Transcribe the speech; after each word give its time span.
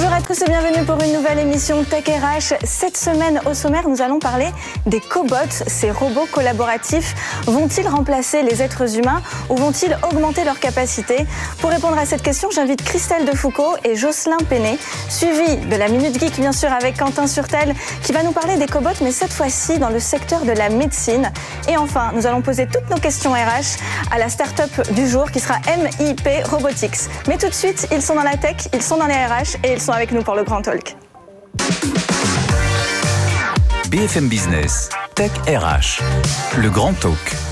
Bonjour 0.00 0.12
à 0.12 0.22
tous 0.22 0.40
et 0.42 0.44
bienvenue 0.44 0.84
pour 0.86 1.02
une 1.02 1.12
nouvelle 1.12 1.40
émission 1.40 1.82
Tech 1.82 2.04
RH. 2.06 2.54
Cette 2.62 2.96
semaine 2.96 3.40
au 3.46 3.52
sommaire, 3.52 3.88
nous 3.88 4.00
allons 4.00 4.20
parler 4.20 4.46
des 4.86 5.00
cobots. 5.00 5.34
Ces 5.66 5.90
robots 5.90 6.28
collaboratifs 6.30 7.16
vont-ils 7.46 7.88
remplacer 7.88 8.44
les 8.44 8.62
êtres 8.62 8.96
humains 8.96 9.20
ou 9.48 9.56
vont-ils 9.56 9.98
augmenter 10.04 10.44
leurs 10.44 10.60
capacités 10.60 11.26
Pour 11.60 11.70
répondre 11.70 11.98
à 11.98 12.06
cette 12.06 12.22
question, 12.22 12.48
j'invite 12.52 12.84
Christelle 12.84 13.24
Defoucault 13.24 13.74
et 13.82 13.96
Jocelyn 13.96 14.36
Péné, 14.48 14.78
suivi 15.08 15.56
de 15.56 15.74
la 15.74 15.88
Minute 15.88 16.16
Geek 16.20 16.38
bien 16.38 16.52
sûr 16.52 16.72
avec 16.72 16.96
Quentin 16.96 17.26
Surtel 17.26 17.74
qui 18.04 18.12
va 18.12 18.22
nous 18.22 18.30
parler 18.32 18.56
des 18.56 18.66
cobots 18.66 19.02
mais 19.02 19.10
cette 19.10 19.32
fois-ci 19.32 19.80
dans 19.80 19.90
le 19.90 19.98
secteur 19.98 20.42
de 20.42 20.52
la 20.52 20.68
médecine. 20.68 21.32
Et 21.68 21.76
enfin, 21.76 22.12
nous 22.14 22.24
allons 22.24 22.40
poser 22.40 22.68
toutes 22.68 22.88
nos 22.88 23.00
questions 23.00 23.32
RH 23.32 23.80
à 24.12 24.18
la 24.18 24.28
start-up 24.28 24.70
du 24.92 25.08
jour 25.08 25.32
qui 25.32 25.40
sera 25.40 25.56
MIP 25.66 26.28
Robotics. 26.48 27.08
Mais 27.26 27.36
tout 27.36 27.48
de 27.48 27.54
suite, 27.54 27.88
ils 27.90 28.00
sont 28.00 28.14
dans 28.14 28.22
la 28.22 28.36
tech, 28.36 28.68
ils 28.72 28.82
sont 28.82 28.96
dans 28.96 29.06
les 29.06 29.14
RH 29.14 29.58
et 29.64 29.72
ils 29.72 29.80
sont 29.80 29.87
avec 29.92 30.12
nous 30.12 30.22
pour 30.22 30.34
le 30.34 30.44
Grand 30.44 30.62
Talk. 30.62 30.96
BFM 33.90 34.28
Business, 34.28 34.90
Tech 35.14 35.30
RH, 35.46 36.02
le 36.60 36.68
Grand 36.70 36.92
Talk. 36.92 37.47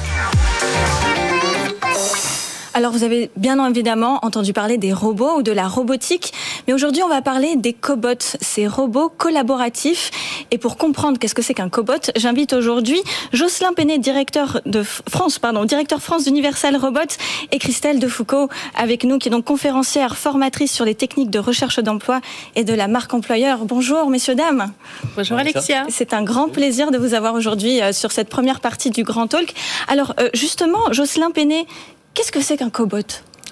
Alors 2.77 2.93
vous 2.93 3.05
avez 3.05 3.31
bien 3.39 3.67
évidemment 3.67 4.19
entendu 4.21 4.53
parler 4.53 4.77
des 4.77 4.93
robots 4.93 5.39
ou 5.39 5.43
de 5.43 5.51
la 5.51 5.67
robotique, 5.67 6.35
mais 6.69 6.75
aujourd'hui 6.75 7.03
on 7.03 7.09
va 7.09 7.23
parler 7.23 7.57
des 7.57 7.73
cobots, 7.73 8.37
ces 8.43 8.67
robots 8.67 9.09
collaboratifs. 9.09 10.11
Et 10.51 10.59
pour 10.59 10.77
comprendre 10.77 11.19
qu'est-ce 11.19 11.35
que 11.35 11.41
c'est 11.41 11.55
qu'un 11.55 11.71
cobot, 11.71 12.13
j'invite 12.17 12.53
aujourd'hui 12.53 13.01
Jocelyn 13.33 13.73
Penet, 13.73 13.97
directeur 13.97 14.61
de 14.67 14.83
France, 14.83 15.39
pardon, 15.39 15.65
directeur 15.65 16.03
France 16.03 16.25
d'Universal 16.25 16.77
Robots, 16.77 17.17
et 17.51 17.59
Christelle 17.59 17.99
Defoucault 17.99 18.51
avec 18.77 19.05
nous, 19.05 19.17
qui 19.17 19.29
est 19.29 19.33
donc 19.33 19.47
conférencière, 19.47 20.19
formatrice 20.19 20.71
sur 20.71 20.85
les 20.85 20.95
techniques 20.95 21.31
de 21.31 21.39
recherche 21.39 21.79
d'emploi 21.81 22.21
et 22.57 22.65
de 22.65 22.75
la 22.75 22.89
marque 22.89 23.15
employeur. 23.15 23.65
Bonjour 23.65 24.11
messieurs 24.11 24.35
dames. 24.35 24.71
Bonjour 25.17 25.39
Alexia. 25.39 25.87
C'est 25.89 26.13
un 26.13 26.23
grand 26.23 26.51
plaisir 26.51 26.91
de 26.91 26.99
vous 26.99 27.15
avoir 27.15 27.33
aujourd'hui 27.33 27.81
euh, 27.81 27.95
sur 27.95 28.13
cette 28.13 28.29
première 28.29 28.61
partie 28.61 28.91
du 28.91 29.03
Grand 29.03 29.29
Talk. 29.29 29.55
Alors 29.89 30.15
euh, 30.21 30.29
justement, 30.35 30.93
Jocelyn 30.93 31.31
Penet, 31.31 31.65
Qu'est-ce 32.17 32.33
que 32.33 32.41
c'est 32.41 32.57
qu'un 32.57 32.71
cobot? 32.71 33.03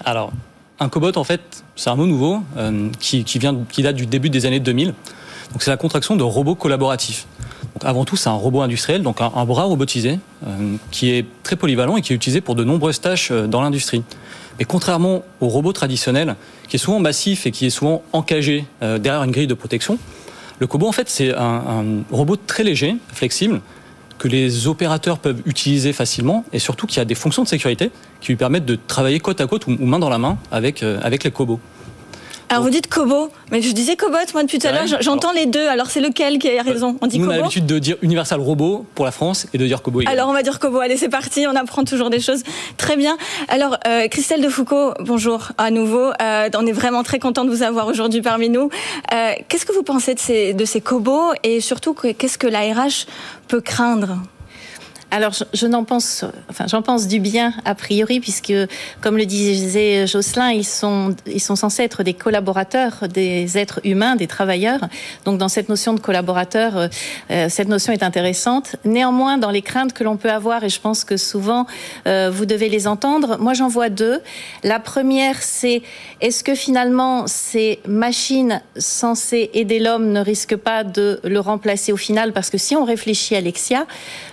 Alors, 0.05 0.31
un 0.79 0.89
cobot, 0.89 1.15
en 1.17 1.23
fait, 1.23 1.63
c'est 1.75 1.91
un 1.91 1.95
mot 1.95 2.07
nouveau 2.07 2.41
euh, 2.57 2.89
qui, 2.99 3.23
vient, 3.37 3.55
qui 3.71 3.83
date 3.83 3.95
du 3.95 4.07
début 4.07 4.31
des 4.31 4.47
années 4.47 4.59
2000. 4.59 4.87
Donc, 4.87 5.61
c'est 5.61 5.69
la 5.69 5.77
contraction 5.77 6.15
de 6.15 6.23
robot 6.23 6.55
collaboratif. 6.55 7.27
Donc, 7.75 7.85
avant 7.85 8.05
tout, 8.05 8.15
c'est 8.15 8.27
un 8.27 8.33
robot 8.33 8.63
industriel, 8.63 9.03
donc 9.03 9.21
un, 9.21 9.45
bras 9.45 9.65
robotisé, 9.65 10.17
euh, 10.47 10.77
qui 10.89 11.11
est 11.11 11.27
très 11.43 11.55
polyvalent 11.55 11.95
et 11.95 12.01
qui 12.01 12.13
est 12.13 12.15
utilisé 12.15 12.41
pour 12.41 12.55
de 12.55 12.63
nombreuses 12.63 12.99
tâches 12.99 13.29
euh, 13.29 13.45
dans 13.45 13.61
l'industrie. 13.61 14.01
Mais 14.57 14.65
contrairement 14.65 15.21
au 15.41 15.47
robot 15.47 15.71
traditionnel, 15.71 16.35
qui 16.67 16.77
est 16.77 16.79
souvent 16.79 16.99
massif 16.99 17.45
et 17.45 17.51
qui 17.51 17.67
est 17.67 17.69
souvent 17.69 18.01
encagé 18.13 18.65
derrière 18.81 19.21
une 19.21 19.31
grille 19.31 19.47
de 19.47 19.53
protection, 19.53 19.99
le 20.57 20.65
cobot, 20.65 20.87
en 20.87 20.91
fait, 20.91 21.07
c'est 21.07 21.35
un, 21.35 21.43
un 21.43 21.83
robot 22.09 22.37
très 22.37 22.63
léger, 22.63 22.95
flexible, 23.13 23.61
que 24.17 24.27
les 24.27 24.67
opérateurs 24.67 25.19
peuvent 25.19 25.41
utiliser 25.45 25.93
facilement 25.93 26.45
et 26.53 26.59
surtout 26.59 26.87
qu'il 26.87 26.97
y 26.97 27.01
a 27.01 27.05
des 27.05 27.15
fonctions 27.15 27.43
de 27.43 27.47
sécurité 27.47 27.91
qui 28.21 28.31
lui 28.31 28.35
permettent 28.37 28.65
de 28.65 28.77
travailler 28.87 29.19
côte 29.19 29.41
à 29.41 29.47
côte 29.47 29.67
ou, 29.67 29.71
main 29.79 29.99
dans 29.99 30.09
la 30.09 30.17
main 30.17 30.37
avec, 30.51 30.83
euh, 30.83 30.99
les 31.09 31.31
cobots. 31.31 31.59
Alors 32.49 32.63
vous 32.63 32.69
dites 32.69 32.87
Kobo, 32.87 33.31
mais 33.51 33.61
je 33.61 33.71
disais 33.71 33.95
Cobot 33.95 34.17
moi 34.33 34.43
depuis 34.43 34.59
tout 34.59 34.67
à 34.67 34.71
l'heure, 34.71 34.85
j'entends 34.99 35.31
les 35.31 35.45
deux, 35.45 35.67
alors 35.67 35.89
c'est 35.89 35.99
lequel 35.99 36.39
qui 36.39 36.57
a 36.57 36.61
raison? 36.61 36.97
On 37.01 37.07
dit 37.07 37.19
Nous 37.19 37.27
on 37.27 37.31
a 37.31 37.37
l'habitude 37.37 37.65
de 37.65 37.79
dire 37.79 37.97
Universal 38.01 38.39
Robot 38.39 38.85
pour 38.95 39.05
la 39.05 39.11
France 39.11 39.47
et 39.53 39.57
de 39.57 39.65
dire 39.65 39.81
Kobo. 39.81 40.01
Alors 40.05 40.29
on 40.29 40.33
va 40.33 40.43
dire 40.43 40.59
Kobo, 40.59 40.79
allez 40.79 40.97
c'est 40.97 41.09
parti, 41.09 41.45
on 41.47 41.55
apprend 41.55 41.83
toujours 41.83 42.09
des 42.09 42.19
choses. 42.19 42.43
Très 42.77 42.97
bien. 42.97 43.17
Alors 43.47 43.77
euh, 43.87 44.07
Christelle 44.07 44.41
de 44.41 44.49
Foucault, 44.49 44.93
bonjour 44.99 45.49
à 45.57 45.71
nouveau, 45.71 46.11
euh, 46.21 46.49
on 46.55 46.65
est 46.65 46.71
vraiment 46.71 47.03
très 47.03 47.19
content 47.19 47.45
de 47.45 47.49
vous 47.49 47.63
avoir 47.63 47.87
aujourd'hui 47.87 48.21
parmi 48.21 48.49
nous. 48.49 48.69
Euh, 49.13 49.31
qu'est-ce 49.47 49.65
que 49.65 49.73
vous 49.73 49.83
pensez 49.83 50.13
de 50.13 50.19
ces, 50.19 50.53
de 50.53 50.65
ces 50.65 50.81
Kobo 50.81 51.33
et 51.43 51.61
surtout 51.61 51.93
qu'est-ce 51.93 52.37
que 52.37 52.47
l'ARH 52.47 53.07
peut 53.47 53.61
craindre? 53.61 54.17
Alors, 55.11 55.33
je, 55.53 55.67
n'en 55.67 55.83
pense, 55.83 56.25
enfin, 56.49 56.65
j'en 56.67 56.81
pense 56.81 57.07
du 57.07 57.19
bien 57.19 57.53
a 57.63 57.75
priori, 57.75 58.19
puisque, 58.19 58.53
comme 59.01 59.17
le 59.17 59.25
disait 59.25 60.07
Jocelyn, 60.07 60.51
ils 60.51 60.65
sont, 60.65 61.15
ils 61.25 61.41
sont 61.41 61.55
censés 61.55 61.83
être 61.83 62.03
des 62.03 62.13
collaborateurs, 62.13 63.07
des 63.07 63.57
êtres 63.57 63.79
humains, 63.83 64.15
des 64.15 64.27
travailleurs. 64.27 64.81
Donc, 65.23 65.37
dans 65.37 65.47
cette 65.47 65.69
notion 65.69 65.93
de 65.93 65.99
collaborateur, 65.99 66.77
euh, 66.77 66.87
euh, 67.31 67.47
cette 67.49 67.67
notion 67.67 67.93
est 67.93 68.03
intéressante. 68.03 68.75
Néanmoins, 68.83 69.37
dans 69.37 69.51
les 69.51 69.61
craintes 69.61 69.93
que 69.93 70.03
l'on 70.03 70.17
peut 70.17 70.31
avoir, 70.31 70.63
et 70.63 70.69
je 70.69 70.79
pense 70.79 71.03
que 71.03 71.17
souvent 71.17 71.65
euh, 72.07 72.29
vous 72.33 72.45
devez 72.45 72.69
les 72.69 72.87
entendre, 72.87 73.37
moi 73.39 73.53
j'en 73.53 73.67
vois 73.67 73.89
deux. 73.89 74.21
La 74.63 74.79
première, 74.79 75.41
c'est 75.41 75.81
est-ce 76.21 76.43
que 76.43 76.55
finalement 76.55 77.27
ces 77.27 77.79
machines 77.87 78.61
censées 78.77 79.49
aider 79.53 79.79
l'homme 79.79 80.11
ne 80.11 80.19
risquent 80.19 80.57
pas 80.57 80.83
de 80.83 81.19
le 81.23 81.39
remplacer 81.39 81.91
au 81.91 81.97
final? 81.97 82.33
Parce 82.33 82.49
que 82.49 82.57
si 82.57 82.75
on 82.75 82.83
réfléchit 82.83 83.35
à 83.35 83.39
Alexia, 83.39 83.85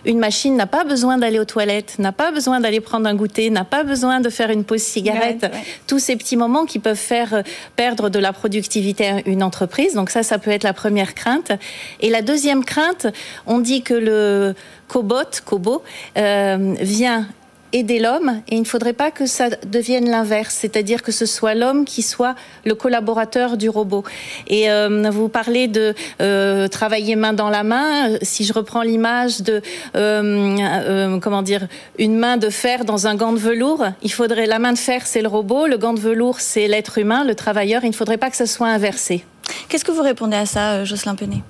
une 0.04 0.18
machine 0.18 0.56
n'a 0.62 0.68
pas 0.68 0.84
besoin 0.84 1.18
d'aller 1.18 1.40
aux 1.40 1.44
toilettes, 1.44 1.98
n'a 1.98 2.12
pas 2.12 2.30
besoin 2.30 2.60
d'aller 2.60 2.80
prendre 2.80 3.08
un 3.08 3.16
goûter, 3.16 3.50
n'a 3.50 3.64
pas 3.64 3.82
besoin 3.82 4.20
de 4.20 4.30
faire 4.30 4.50
une 4.50 4.62
pause 4.62 4.82
cigarette. 4.82 5.44
Tous 5.88 5.98
ces 5.98 6.14
petits 6.14 6.36
moments 6.36 6.66
qui 6.66 6.78
peuvent 6.78 6.94
faire 6.96 7.34
euh, 7.34 7.42
perdre 7.74 8.10
de 8.10 8.20
la 8.20 8.32
productivité 8.32 9.08
à 9.08 9.20
une 9.26 9.42
entreprise. 9.42 9.94
Donc 9.94 10.10
ça, 10.10 10.22
ça 10.22 10.38
peut 10.38 10.52
être 10.52 10.62
la 10.62 10.72
première 10.72 11.16
crainte. 11.16 11.50
Et 11.98 12.10
la 12.10 12.22
deuxième 12.22 12.64
crainte, 12.64 13.08
on 13.46 13.58
dit 13.58 13.82
que 13.82 13.94
le 13.94 14.54
cobot, 14.86 15.40
cobo, 15.44 15.82
euh, 16.16 16.74
vient 16.80 17.26
aider 17.72 17.98
l'homme 17.98 18.42
et 18.48 18.56
il 18.56 18.60
ne 18.60 18.66
faudrait 18.66 18.92
pas 18.92 19.10
que 19.10 19.26
ça 19.26 19.48
devienne 19.66 20.08
l'inverse, 20.08 20.54
c'est-à-dire 20.54 21.02
que 21.02 21.12
ce 21.12 21.26
soit 21.26 21.54
l'homme 21.54 21.84
qui 21.84 22.02
soit 22.02 22.34
le 22.64 22.74
collaborateur 22.74 23.56
du 23.56 23.68
robot. 23.68 24.04
Et 24.46 24.70
euh, 24.70 25.10
vous 25.10 25.28
parlez 25.28 25.68
de 25.68 25.94
euh, 26.20 26.68
travailler 26.68 27.16
main 27.16 27.32
dans 27.32 27.50
la 27.50 27.62
main. 27.62 28.18
Si 28.22 28.44
je 28.44 28.52
reprends 28.52 28.82
l'image 28.82 29.42
de 29.42 29.62
euh, 29.96 31.18
comment 31.20 31.42
dire 31.42 31.66
une 31.98 32.16
main 32.16 32.36
de 32.36 32.50
fer 32.50 32.84
dans 32.84 33.06
un 33.06 33.14
gant 33.14 33.32
de 33.32 33.38
velours, 33.38 33.84
il 34.02 34.12
faudrait 34.12 34.46
la 34.46 34.58
main 34.58 34.72
de 34.72 34.78
fer 34.78 35.06
c'est 35.06 35.22
le 35.22 35.28
robot, 35.28 35.66
le 35.66 35.78
gant 35.78 35.94
de 35.94 36.00
velours 36.00 36.40
c'est 36.40 36.68
l'être 36.68 36.98
humain, 36.98 37.24
le 37.24 37.34
travailleur. 37.34 37.84
Il 37.84 37.90
ne 37.90 37.94
faudrait 37.94 38.18
pas 38.18 38.30
que 38.30 38.36
ce 38.36 38.46
soit 38.46 38.68
inversé. 38.68 39.24
Qu'est-ce 39.68 39.84
que 39.84 39.92
vous 39.92 40.02
répondez 40.02 40.36
à 40.36 40.46
ça, 40.46 40.84
Jocelyn 40.84 41.14
Penet? 41.14 41.42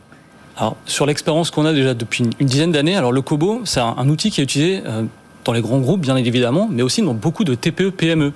Alors, 0.56 0.76
sur 0.84 1.06
l'expérience 1.06 1.50
qu'on 1.50 1.64
a 1.64 1.72
déjà 1.72 1.94
depuis 1.94 2.24
une 2.38 2.46
dizaine 2.46 2.72
d'années, 2.72 2.96
alors 2.96 3.10
le 3.10 3.22
Kobo, 3.22 3.62
c'est 3.64 3.80
un, 3.80 4.08
outil 4.08 4.30
qui 4.30 4.42
est 4.42 4.44
utilisé 4.44 4.82
dans 5.44 5.52
les 5.52 5.60
grands 5.60 5.78
groupes, 5.78 6.00
bien 6.00 6.16
évidemment, 6.16 6.68
mais 6.70 6.82
aussi 6.82 7.02
dans 7.02 7.14
beaucoup 7.14 7.44
de 7.44 7.54
TPE, 7.54 7.90
PME. 7.90 8.32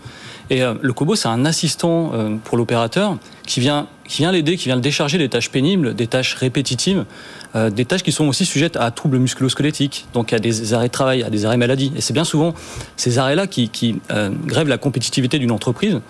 Et 0.48 0.62
euh, 0.62 0.74
le 0.80 0.92
Kobo, 0.92 1.16
c'est 1.16 1.28
un 1.28 1.44
assistant 1.44 2.12
euh, 2.14 2.36
pour 2.44 2.56
l'opérateur 2.56 3.16
qui 3.46 3.60
vient, 3.60 3.88
qui 4.06 4.18
vient 4.18 4.30
l'aider, 4.30 4.56
qui 4.56 4.66
vient 4.66 4.76
le 4.76 4.80
décharger 4.80 5.18
des 5.18 5.28
tâches 5.28 5.50
pénibles, 5.50 5.94
des 5.94 6.06
tâches 6.06 6.34
répétitives, 6.34 7.04
euh, 7.56 7.70
des 7.70 7.84
tâches 7.84 8.02
qui 8.02 8.12
sont 8.12 8.28
aussi 8.28 8.44
sujettes 8.44 8.76
à 8.76 8.90
troubles 8.90 9.18
musculo-squelettiques, 9.18 10.06
donc 10.12 10.32
à 10.32 10.38
des 10.38 10.72
arrêts 10.72 10.86
de 10.86 10.92
travail, 10.92 11.22
à 11.22 11.30
des 11.30 11.44
arrêts 11.44 11.56
maladie. 11.56 11.92
Et 11.96 12.00
c'est 12.00 12.12
bien 12.12 12.24
souvent 12.24 12.54
ces 12.96 13.18
arrêts-là 13.18 13.46
qui, 13.46 13.70
grèvent 14.46 14.68
la 14.68 14.78
compétitivité 14.78 15.38
d'une 15.38 15.52
entreprise. 15.52 16.00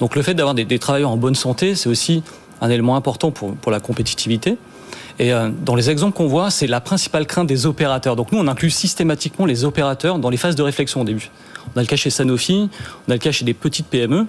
Donc 0.00 0.16
le 0.16 0.22
fait 0.22 0.34
d'avoir 0.34 0.54
des, 0.54 0.78
travailleurs 0.78 1.10
en 1.10 1.16
bonne 1.16 1.36
santé, 1.36 1.76
c'est 1.76 1.88
aussi 1.88 2.22
un 2.60 2.70
élément 2.70 2.96
important 2.96 3.30
pour 3.30 3.70
la 3.70 3.80
compétitivité. 3.80 4.56
Et 5.18 5.32
euh, 5.32 5.50
dans 5.64 5.74
les 5.74 5.90
exemples 5.90 6.16
qu'on 6.16 6.26
voit, 6.26 6.50
c'est 6.50 6.66
la 6.66 6.80
principale 6.80 7.26
crainte 7.26 7.46
des 7.46 7.66
opérateurs. 7.66 8.16
Donc 8.16 8.32
nous, 8.32 8.38
on 8.38 8.48
inclut 8.48 8.70
systématiquement 8.70 9.46
les 9.46 9.64
opérateurs 9.64 10.18
dans 10.18 10.30
les 10.30 10.36
phases 10.36 10.56
de 10.56 10.62
réflexion 10.62 11.02
au 11.02 11.04
début. 11.04 11.30
On 11.74 11.78
a 11.78 11.82
le 11.82 11.86
cas 11.86 11.96
chez 11.96 12.10
Sanofi, 12.10 12.68
on 13.06 13.10
a 13.10 13.14
le 13.14 13.18
cas 13.18 13.32
chez 13.32 13.44
des 13.44 13.54
petites 13.54 13.86
PME. 13.86 14.26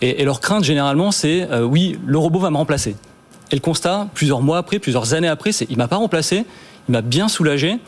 Et, 0.00 0.24
leur 0.24 0.40
crainte, 0.40 0.64
généralement, 0.64 1.12
c'est 1.12 1.48
euh, 1.50 1.62
oui, 1.62 1.98
le 2.04 2.18
robot 2.18 2.40
va 2.40 2.50
me 2.50 2.56
remplacer. 2.56 2.96
Et 3.50 3.54
le 3.54 3.60
constat, 3.60 4.08
plusieurs 4.12 4.42
mois 4.42 4.58
après, 4.58 4.78
plusieurs 4.78 5.14
années 5.14 5.28
après, 5.28 5.52
c'est 5.52 5.66
il 5.70 5.78
m'a 5.78 5.88
pas 5.88 5.96
remplacé, 5.96 6.44
il 6.88 6.92
m'a 6.92 7.00
bien 7.00 7.28
soulagé. 7.28 7.78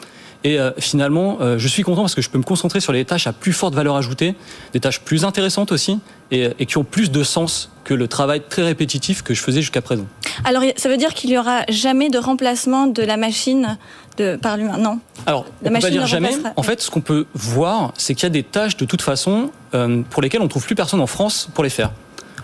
Et 0.47 0.61
euh, 0.61 0.71
finalement, 0.79 1.39
euh, 1.41 1.59
je 1.59 1.67
suis 1.67 1.83
content 1.83 2.03
parce 2.03 2.15
que 2.15 2.23
je 2.23 2.31
peux 2.31 2.39
me 2.39 2.45
concentrer 2.45 2.79
sur 2.79 2.93
les 2.93 3.05
tâches 3.05 3.27
à 3.27 3.33
plus 3.33 3.53
forte 3.53 3.75
valeur 3.75 3.97
ajoutée, 3.97 4.37
des 4.73 4.79
tâches 4.79 5.01
plus 5.01 5.25
intéressantes 5.25 5.73
aussi, 5.73 5.99
et, 6.31 6.51
et 6.61 6.67
qui 6.67 6.79
ont 6.79 6.85
plus 6.85 7.11
de 7.11 7.25
sens 7.25 7.73
que 7.83 7.95
le 7.95 8.07
travail 8.07 8.43
très 8.49 8.63
répétitif 8.63 9.23
que 9.23 9.35
je 9.35 9.43
faisais 9.43 9.61
jusqu'à 9.61 9.83
présent. 9.83 10.07
Alors, 10.45 10.63
ça 10.77 10.89
veut 10.89 10.99
dire 10.99 11.15
qu'il 11.15 11.31
n'y 11.31 11.37
aura 11.37 11.65
jamais 11.69 12.11
de 12.11 12.19
remplacement 12.19 12.87
de 12.87 13.03
la 13.03 13.17
machine 13.17 13.77
de, 14.19 14.37
par 14.37 14.57
l'humain 14.57 14.79
Non? 14.79 15.01
Alors, 15.27 15.47
la 15.63 15.71
on 15.71 15.73
ne 15.73 15.79
peut 15.79 15.83
pas 15.83 15.91
dire 15.91 16.07
jamais. 16.07 16.31
En 16.55 16.63
fait, 16.63 16.81
ce 16.81 16.93
qu'on 16.93 17.01
peut 17.01 17.27
voir, 17.35 17.93
c'est 17.99 18.15
qu'il 18.15 18.23
y 18.23 18.27
a 18.27 18.31
des 18.31 18.45
tâches 18.45 18.77
de 18.77 18.85
toute 18.85 19.03
façon 19.03 19.51
euh, 19.75 20.03
pour 20.09 20.23
lesquelles 20.23 20.43
on 20.43 20.45
ne 20.45 20.49
trouve 20.49 20.65
plus 20.65 20.77
personne 20.77 21.01
en 21.01 21.09
France 21.09 21.49
pour 21.55 21.65
les 21.65 21.71
faire. 21.71 21.91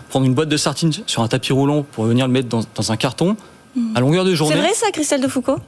Prendre 0.09 0.25
une 0.25 0.33
boîte 0.33 0.49
de 0.49 0.57
sardines 0.57 0.91
sur 1.07 1.23
un 1.23 1.29
tapis 1.29 1.53
roulant 1.53 1.83
pour 1.83 2.03
venir 2.03 2.27
le 2.27 2.33
mettre 2.33 2.49
dans, 2.49 2.63
dans 2.75 2.91
un 2.91 2.97
carton, 2.97 3.37
à 3.95 4.01
longueur 4.01 4.25
de 4.25 4.35
journée. 4.35 4.55
C'est 4.55 4.61
vrai 4.61 4.73
ça, 4.73 4.91
Christelle 4.91 5.21
de 5.21 5.29
Foucault? 5.29 5.59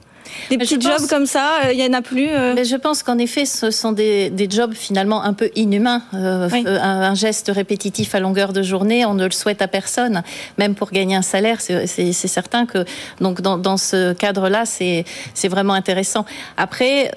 Des 0.50 0.58
petits 0.58 0.80
jobs 0.80 1.08
comme 1.10 1.26
ça, 1.26 1.60
euh, 1.66 1.74
il 1.74 1.80
y 1.80 1.86
en 1.88 1.94
a 1.94 2.02
plus. 2.02 2.30
Euh. 2.30 2.54
Mais 2.56 2.66
je 2.66 2.76
pense 2.76 3.04
qu'en 3.04 3.18
effet, 3.18 3.46
ce 3.46 3.72
sont 3.72 3.92
des, 3.92 4.30
des, 4.30 4.50
jobs 4.50 4.74
finalement 4.74 5.24
un 5.24 5.34
peu 5.34 5.50
inhumains. 5.56 6.02
Euh, 6.14 6.50
un, 6.66 7.16
geste 7.16 7.52
répétitif 7.54 8.14
à 8.16 8.20
longueur 8.20 8.54
de 8.54 8.62
journée, 8.62 9.06
on 9.06 9.14
ne 9.14 9.26
le 9.26 9.32
souhaite 9.32 9.62
à 9.62 9.68
personne, 9.68 10.24
même 10.58 10.76
pour 10.76 10.92
gagner 10.92 11.16
un 11.16 11.22
salaire. 11.22 11.62
C'est 11.62 12.14
certain 12.14 12.66
que 12.66 12.86
donc 13.22 13.42
dans, 13.42 13.58
dans 13.58 13.78
ce 13.78 14.14
cadre-là, 14.14 14.66
c'est 14.66 15.06
vraiment 15.48 15.74
intéressant. 15.74 16.26
Après, 16.58 17.12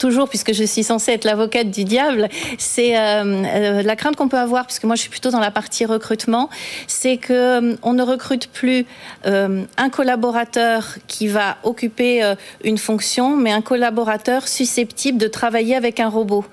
toujours 0.00 0.28
puisque 0.28 0.52
je 0.52 0.64
suis 0.64 0.82
censée 0.82 1.12
être 1.12 1.24
l'avocate 1.24 1.70
du 1.70 1.84
diable, 1.84 2.28
c'est 2.58 2.92
la 2.92 3.96
crainte 3.96 4.16
qu'on 4.16 4.28
peut 4.28 4.38
avoir, 4.38 4.66
puisque 4.66 4.84
moi 4.84 4.96
je 4.96 5.02
suis 5.02 5.10
plutôt 5.10 5.30
dans 5.30 5.40
la 5.40 5.50
partie 5.50 5.84
recrutement, 5.84 6.50
c'est 6.88 7.16
que 7.16 7.76
on 7.82 7.92
ne 7.92 8.02
recrute 8.02 8.48
plus 8.48 8.86
un 9.24 9.90
collaborateur 9.90 10.96
qui 11.06 11.28
va 11.28 11.58
occuper 11.62 12.34
une 12.64 12.78
fonction, 12.78 13.36
mais 13.36 13.52
un 13.52 13.62
collaborateur 13.62 14.48
susceptible 14.48 15.18
de 15.18 15.28
travailler 15.28 15.76
avec 15.76 16.00
un 16.00 16.08
robot. 16.08 16.44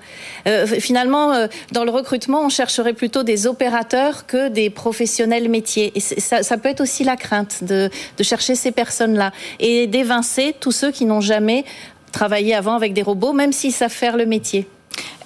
Euh, 0.46 0.66
finalement, 0.66 1.32
euh, 1.32 1.46
dans 1.72 1.84
le 1.84 1.90
recrutement, 1.90 2.44
on 2.44 2.48
chercherait 2.48 2.92
plutôt 2.92 3.22
des 3.22 3.46
opérateurs 3.46 4.26
que 4.26 4.48
des 4.48 4.70
professionnels 4.70 5.48
métiers. 5.48 5.92
Et 5.94 6.00
ça, 6.00 6.56
peut 6.58 6.68
être 6.68 6.80
aussi 6.80 7.04
la 7.04 7.16
crainte 7.16 7.64
de, 7.64 7.90
chercher 8.20 8.54
ces 8.54 8.72
personnes-là 8.72 9.32
et 9.58 9.86
d'évincer 9.86 10.54
tous 10.58 10.72
ceux 10.72 10.90
qui 10.90 11.04
n'ont 11.04 11.20
jamais 11.20 11.64
travaillé 12.12 12.54
avant 12.54 12.74
avec 12.74 12.92
des 12.92 13.02
robots, 13.02 13.32
même 13.32 13.52
s'ils 13.52 13.72
savent 13.72 13.90
faire 13.90 14.16
le 14.16 14.26
métier. 14.26 14.68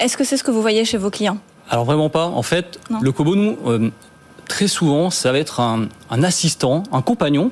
Est-ce 0.01 0.17
que 0.17 0.25
c'est 0.25 0.37
ce 0.37 0.45
que 0.45 0.51
vous 0.51 0.63
voyez 0.63 0.85
chez 0.85 0.99
vos 0.99 1.11
clients? 1.11 1.39
Alors 1.71 1.85
vraiment 1.85 2.11
pas. 2.11 2.27
En 2.27 2.43
fait, 2.43 2.79
le 3.01 3.13
Kobo, 3.13 3.37
nous, 3.37 3.57
euh, 3.67 3.91
très 4.47 4.69
souvent, 4.69 5.11
ça 5.11 5.33
va 5.33 5.39
être 5.39 5.61
un, 5.61 5.89
assistant, 6.23 6.83
un 6.93 7.03
compagnon 7.03 7.51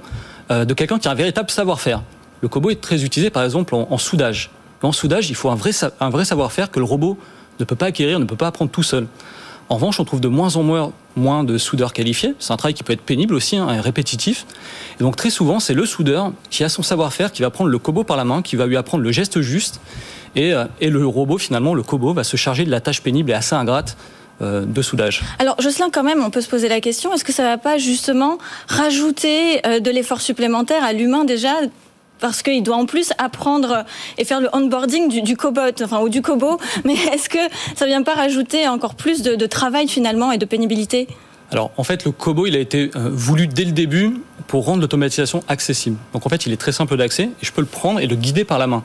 de 0.50 0.74
quelqu'un 0.74 0.98
qui 0.98 1.06
a 1.06 1.12
un 1.12 1.14
véritable 1.14 1.48
savoir-faire. 1.48 2.02
Le 2.40 2.48
Kobo 2.48 2.70
est 2.70 2.80
très 2.80 3.04
utilisé 3.04 3.30
par 3.30 3.44
exemple 3.44 3.74
en, 3.74 3.98
soudage. 3.98 4.50
En 4.82 4.92
soudage, 4.92 5.30
il 5.30 5.36
faut 5.36 5.50
un 5.50 5.54
vrai, 5.54 5.70
un 6.00 6.10
vrai 6.10 6.24
savoir-faire 6.24 6.70
que 6.70 6.80
le 6.80 6.84
robot 6.84 7.16
ne 7.60 7.64
peut 7.64 7.76
pas 7.76 7.86
acquérir, 7.86 8.18
ne 8.18 8.24
peut 8.24 8.36
pas 8.36 8.48
apprendre 8.48 8.70
tout 8.70 8.82
seul. 8.82 9.06
En 9.70 9.76
revanche, 9.76 10.00
on 10.00 10.04
trouve 10.04 10.20
de 10.20 10.26
moins 10.26 10.56
en 10.56 10.64
moins, 10.64 10.92
moins 11.14 11.44
de 11.44 11.56
soudeurs 11.56 11.92
qualifiés. 11.92 12.34
C'est 12.40 12.52
un 12.52 12.56
travail 12.56 12.74
qui 12.74 12.82
peut 12.82 12.92
être 12.92 13.02
pénible 13.02 13.34
aussi, 13.34 13.56
hein, 13.56 13.72
et 13.72 13.78
répétitif. 13.78 14.44
Et 14.98 15.04
donc 15.04 15.14
très 15.14 15.30
souvent, 15.30 15.60
c'est 15.60 15.74
le 15.74 15.86
soudeur 15.86 16.32
qui 16.50 16.64
a 16.64 16.68
son 16.68 16.82
savoir-faire, 16.82 17.30
qui 17.30 17.42
va 17.42 17.50
prendre 17.50 17.70
le 17.70 17.78
kobo 17.78 18.02
par 18.02 18.16
la 18.16 18.24
main, 18.24 18.42
qui 18.42 18.56
va 18.56 18.66
lui 18.66 18.76
apprendre 18.76 19.04
le 19.04 19.12
geste 19.12 19.40
juste. 19.40 19.80
Et, 20.34 20.52
euh, 20.52 20.64
le 20.80 21.06
robot, 21.06 21.38
finalement, 21.38 21.74
le 21.74 21.84
kobo, 21.84 22.12
va 22.12 22.24
se 22.24 22.36
charger 22.36 22.64
de 22.64 22.70
la 22.70 22.80
tâche 22.80 23.00
pénible 23.00 23.30
et 23.30 23.34
assez 23.34 23.54
ingrate 23.54 23.96
euh, 24.42 24.64
de 24.64 24.82
soudage. 24.82 25.22
Alors 25.38 25.60
Jocelyn, 25.60 25.90
quand 25.90 26.02
même, 26.02 26.24
on 26.24 26.30
peut 26.30 26.40
se 26.40 26.48
poser 26.48 26.68
la 26.68 26.80
question, 26.80 27.14
est-ce 27.14 27.24
que 27.24 27.32
ça 27.32 27.44
ne 27.44 27.48
va 27.48 27.58
pas 27.58 27.78
justement 27.78 28.38
rajouter 28.66 29.64
euh, 29.66 29.78
de 29.78 29.90
l'effort 29.92 30.20
supplémentaire 30.20 30.82
à 30.82 30.92
l'humain 30.92 31.24
déjà 31.24 31.52
parce 32.20 32.42
qu'il 32.42 32.62
doit 32.62 32.76
en 32.76 32.86
plus 32.86 33.12
apprendre 33.18 33.84
et 34.18 34.24
faire 34.24 34.40
le 34.40 34.48
onboarding 34.52 35.22
du, 35.22 35.36
cobot, 35.36 35.82
enfin, 35.82 36.00
ou 36.00 36.08
du 36.08 36.22
cobo. 36.22 36.58
Mais 36.84 36.94
est-ce 36.94 37.28
que 37.28 37.38
ça 37.74 37.86
vient 37.86 38.02
pas 38.02 38.14
rajouter 38.14 38.68
encore 38.68 38.94
plus 38.94 39.22
de, 39.22 39.46
travail 39.46 39.88
finalement 39.88 40.30
et 40.32 40.38
de 40.38 40.44
pénibilité? 40.44 41.08
Alors 41.50 41.72
en 41.76 41.82
fait, 41.82 42.04
le 42.04 42.12
Kobo, 42.12 42.46
il 42.46 42.54
a 42.54 42.60
été 42.60 42.92
euh, 42.94 43.10
voulu 43.12 43.48
dès 43.48 43.64
le 43.64 43.72
début 43.72 44.20
pour 44.46 44.64
rendre 44.64 44.80
l'automatisation 44.80 45.42
accessible. 45.48 45.96
Donc 46.12 46.24
en 46.24 46.28
fait, 46.28 46.46
il 46.46 46.52
est 46.52 46.56
très 46.56 46.70
simple 46.70 46.96
d'accès 46.96 47.24
et 47.24 47.44
je 47.44 47.50
peux 47.50 47.60
le 47.60 47.66
prendre 47.66 47.98
et 47.98 48.06
le 48.06 48.14
guider 48.14 48.44
par 48.44 48.58
la 48.58 48.68
main. 48.68 48.84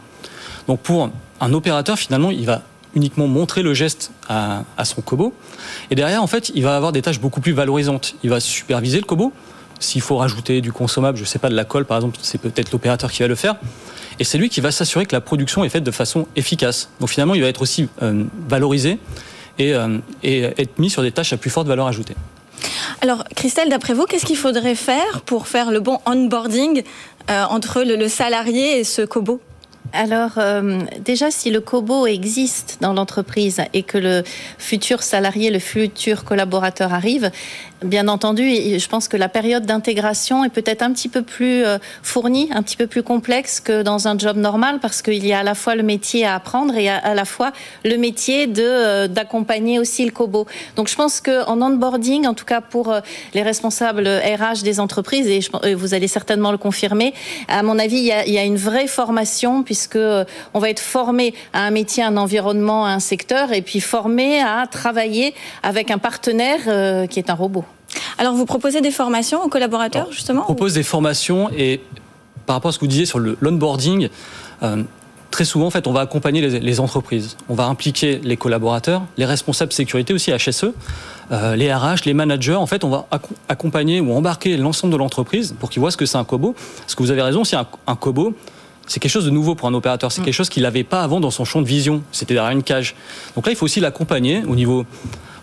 Donc 0.68 0.80
pour 0.80 1.10
un 1.42 1.54
opérateur, 1.54 2.00
finalement, 2.00 2.32
il 2.32 2.46
va 2.46 2.64
uniquement 2.96 3.28
montrer 3.28 3.62
le 3.62 3.76
geste 3.76 4.12
à, 4.28 4.64
à 4.78 4.86
son 4.86 5.02
Kobo. 5.02 5.34
Et 5.92 5.96
derrière, 5.96 6.24
en 6.24 6.28
fait, 6.28 6.52
il 6.56 6.64
va 6.64 6.76
avoir 6.76 6.92
des 6.92 7.04
tâches 7.04 7.20
beaucoup 7.20 7.42
plus 7.42 7.52
valorisantes. 7.52 8.16
Il 8.24 8.32
va 8.32 8.40
superviser 8.40 8.98
le 8.98 9.06
Kobo, 9.06 9.32
s'il 9.86 10.02
faut 10.02 10.18
rajouter 10.18 10.62
du 10.62 10.72
consommable, 10.72 11.18
je 11.18 11.24
ne 11.24 11.28
sais 11.28 11.40
pas, 11.40 11.50
de 11.50 11.56
la 11.56 11.66
colle 11.66 11.86
par 11.86 11.98
exemple, 11.98 12.18
c'est 12.22 12.40
peut-être 12.40 12.72
l'opérateur 12.72 13.12
qui 13.12 13.22
va 13.22 13.28
le 13.28 13.36
faire. 13.36 13.56
Et 14.20 14.24
c'est 14.24 14.38
lui 14.38 14.50
qui 14.50 14.62
va 14.62 14.72
s'assurer 14.72 15.06
que 15.06 15.16
la 15.16 15.22
production 15.22 15.64
est 15.64 15.70
faite 15.70 15.84
de 15.84 15.92
façon 15.92 16.28
efficace. 16.36 16.90
Donc 17.00 17.10
finalement, 17.10 17.36
il 17.36 17.42
va 17.42 17.48
être 17.48 17.62
aussi 17.62 17.90
euh, 18.02 18.24
valorisé 18.48 18.98
euh, 19.60 19.98
et, 20.24 20.44
être 20.44 20.80
mis 20.80 20.90
sur 20.90 21.02
des 21.02 21.12
tâches 21.12 21.34
à 21.34 21.38
plus 21.38 21.50
forte 21.50 21.68
valeur 21.68 21.88
ajoutée. 21.88 22.16
Alors, 23.02 23.24
Christelle, 23.36 23.70
d'après 23.70 23.94
vous, 23.94 24.06
qu'est-ce 24.06 24.26
qu'il 24.26 24.38
faudrait 24.38 24.76
faire 24.76 25.22
pour 25.26 25.48
faire 25.48 25.72
le 25.72 25.80
bon 25.80 26.00
onboarding 26.06 26.84
euh, 27.30 27.44
entre 27.50 27.84
le, 27.84 28.08
salarié 28.08 28.80
et 28.80 28.84
ce 28.84 29.02
cobo 29.02 29.42
alors, 29.94 30.32
déjà, 31.00 31.32
si 31.32 31.52
le 31.52 31.62
COBO 31.62 32.06
existe 32.06 32.80
dans 32.82 32.92
l'entreprise 32.92 33.62
et 33.72 33.84
que 33.84 33.98
le 33.98 34.24
futur 34.58 35.02
salarié, 35.02 35.52
le 35.52 35.60
futur 35.60 36.26
collaborateur 36.26 36.92
arrive, 36.92 37.32
Bien 37.86 38.08
entendu, 38.08 38.80
je 38.80 38.88
pense 38.88 39.08
que 39.08 39.16
la 39.16 39.30
période 39.30 39.68
d'intégration 39.68 40.44
est 40.44 40.50
peut-être 40.50 40.82
un 40.82 40.92
petit 40.92 41.08
peu 41.08 41.22
plus 41.22 41.64
euh, 41.64 41.78
fournie, 42.02 42.50
un 42.52 42.64
petit 42.64 42.78
peu 42.78 42.88
plus 42.88 43.04
complexe 43.04 43.60
que 43.60 43.84
dans 43.84 44.08
un 44.08 44.18
job 44.18 44.38
normal 44.38 44.80
parce 44.82 45.04
qu'il 45.04 45.24
y 45.24 45.34
a 45.34 45.40
à 45.40 45.44
la 45.44 45.54
fois 45.54 45.76
le 45.76 45.84
métier 45.84 46.26
à 46.26 46.34
apprendre 46.34 46.76
et 46.76 46.90
à 46.90 47.14
la 47.14 47.26
fois 47.26 47.52
le 47.84 47.98
métier 47.98 48.48
de 48.48 48.64
euh, 48.64 49.08
d'accompagner 49.08 49.78
aussi 49.78 50.04
le 50.04 50.10
COBO. 50.10 50.48
Donc 50.76 50.88
je 50.88 50.96
pense 50.96 51.22
qu'en 51.22 51.62
onboarding, 51.62 52.26
en 52.26 52.34
tout 52.34 52.46
cas 52.46 52.60
pour 52.60 52.92
euh, 52.92 53.02
les 53.36 53.44
responsables 53.44 54.08
RH 54.08 54.64
des 54.64 54.80
entreprises, 54.80 55.28
et 55.28 55.76
vous 55.76 55.94
allez 55.94 56.08
certainement 56.08 56.52
le 56.52 56.58
confirmer, 56.58 57.14
à 57.48 57.62
mon 57.62 57.78
avis, 57.78 57.98
il 57.98 58.34
y 58.34 58.40
a, 58.40 58.44
une 58.44 58.58
vraie 58.58 58.88
formation 58.88 59.62
puisque 59.62 60.00
on 60.54 60.60
va 60.60 60.70
être 60.72 60.80
formé 60.80 61.36
à 61.54 61.62
un 61.62 61.72
métier, 61.72 62.04
un 62.04 62.18
environnement, 62.18 62.88
un 62.88 63.00
secteur, 63.00 63.54
et 63.54 63.62
puis 63.62 63.80
formé 63.80 64.42
à 64.42 64.66
travailler 64.66 65.36
avec 65.62 65.92
un 65.92 66.00
partenaire 66.00 67.08
qui 67.10 67.20
est 67.20 67.30
un 67.30 67.36
robot. 67.36 67.66
Alors, 68.18 68.34
vous 68.34 68.46
proposez 68.46 68.82
des 68.82 68.92
formations 68.92 69.44
aux 69.44 69.50
collaborateurs, 69.50 70.12
justement 70.12 70.42
On 70.42 70.46
propose 70.46 70.74
des 70.74 70.84
formations 70.84 71.50
et 71.56 71.82
par 72.46 72.56
rapport 72.56 72.70
à 72.70 72.72
ce 72.72 72.80
que 72.80 72.86
vous 72.86 72.90
disiez 72.90 73.06
sur 73.06 73.20
l'onboarding, 73.20 74.10
euh, 74.64 74.84
très 75.32 75.46
souvent, 75.46 75.66
en 75.66 75.70
fait, 75.70 75.88
on 75.88 75.92
va 75.92 76.02
accompagner 76.02 76.48
les, 76.48 76.80
entreprises. 76.80 77.36
On 77.50 77.56
va 77.56 77.66
impliquer 77.66 78.22
les 78.24 78.38
collaborateurs, 78.38 79.04
les 79.18 79.26
responsables 79.26 79.74
sécurité 79.74 80.14
aussi, 80.14 80.32
HSE, 80.32 80.68
euh, 81.32 81.56
les 81.56 81.74
RH, 81.74 82.06
les 82.06 82.14
managers. 82.14 82.56
En 82.56 82.68
fait, 82.68 82.84
on 82.84 82.90
va 82.90 83.08
accompagner 83.50 84.00
ou 84.00 84.14
embarquer 84.14 84.56
l'ensemble 84.56 84.94
de 84.94 84.98
l'entreprise 84.98 85.56
pour 85.60 85.70
qu'ils 85.70 85.82
voient 85.82 85.92
ce 85.92 85.98
que 85.98 86.06
c'est 86.06 86.18
un 86.18 86.24
COBO. 86.24 86.56
Parce 86.80 86.96
que 86.96 87.04
vous 87.04 87.12
avez 87.12 87.22
raison, 87.22 87.44
si 87.44 87.56
un, 87.56 87.68
un 87.88 87.96
COBO, 87.96 88.34
c'est 88.88 89.00
quelque 89.00 89.12
chose 89.12 89.26
de 89.26 89.32
nouveau 89.32 89.56
pour 89.56 89.68
un 89.68 89.74
opérateur. 89.74 90.12
C'est 90.12 90.22
mm. 90.22 90.26
quelque 90.26 90.34
chose 90.34 90.50
qu'il 90.50 90.64
n'avait 90.64 90.84
pas 90.84 91.02
avant 91.02 91.20
dans 91.20 91.32
son 91.32 91.44
champ 91.44 91.62
de 91.62 91.68
vision. 91.68 92.02
C'était 92.12 92.36
derrière 92.36 92.52
une 92.52 92.64
cage. 92.64 92.96
Donc 93.36 93.46
là, 93.46 93.52
il 93.52 93.56
faut 93.56 93.66
aussi 93.66 93.80
l'accompagner 93.80 94.44
au 94.48 94.56
niveau 94.56 94.86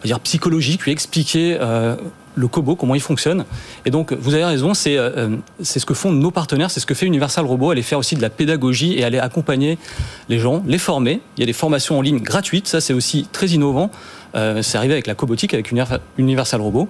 dire, 0.05 0.21
psychologique, 0.21 0.83
lui 0.83 0.93
expliquer 0.93 1.59
euh, 1.61 1.97
le 2.35 2.49
Kobo, 2.49 2.77
comment 2.77 2.95
il 2.95 3.01
fonctionne. 3.01 3.45
Et 3.85 3.91
donc, 3.91 4.13
vous 4.13 4.35
avez 4.35 4.45
raison, 4.45 4.75
c'est 4.75 4.97
euh, 4.97 5.37
c'est 5.61 5.79
ce 5.79 5.87
que 5.87 5.95
font 5.95 6.13
nos 6.13 6.31
partenaires, 6.31 6.71
c'est 6.71 6.81
ce 6.81 6.87
que 6.87 6.95
fait 6.95 7.07
Universal 7.07 7.45
Robot, 7.45 7.71
aller 7.71 7.83
faire 7.83 7.99
aussi 7.99 8.17
de 8.17 8.23
la 8.23 8.31
pédagogie 8.31 8.99
et 8.99 9.05
aller 9.05 9.19
accompagner 9.19 9.79
les 10.29 10.39
gens, 10.39 10.63
les 10.67 10.79
former. 10.79 11.21
Il 11.37 11.41
y 11.41 11.43
a 11.43 11.47
des 11.47 11.53
formations 11.53 11.99
en 11.99 12.03
ligne 12.03 12.21
gratuites, 12.21 12.69
ça 12.69 12.81
c'est 12.81 12.93
aussi 12.93 13.27
très 13.33 13.49
innovant. 13.49 13.91
Euh, 14.35 14.63
c'est 14.63 14.79
arrivé 14.79 14.95
avec 14.95 15.07
la 15.07 15.15
Cobotique, 15.15 15.53
avec 15.55 15.73
Universal 16.19 16.61
Robot 16.61 16.89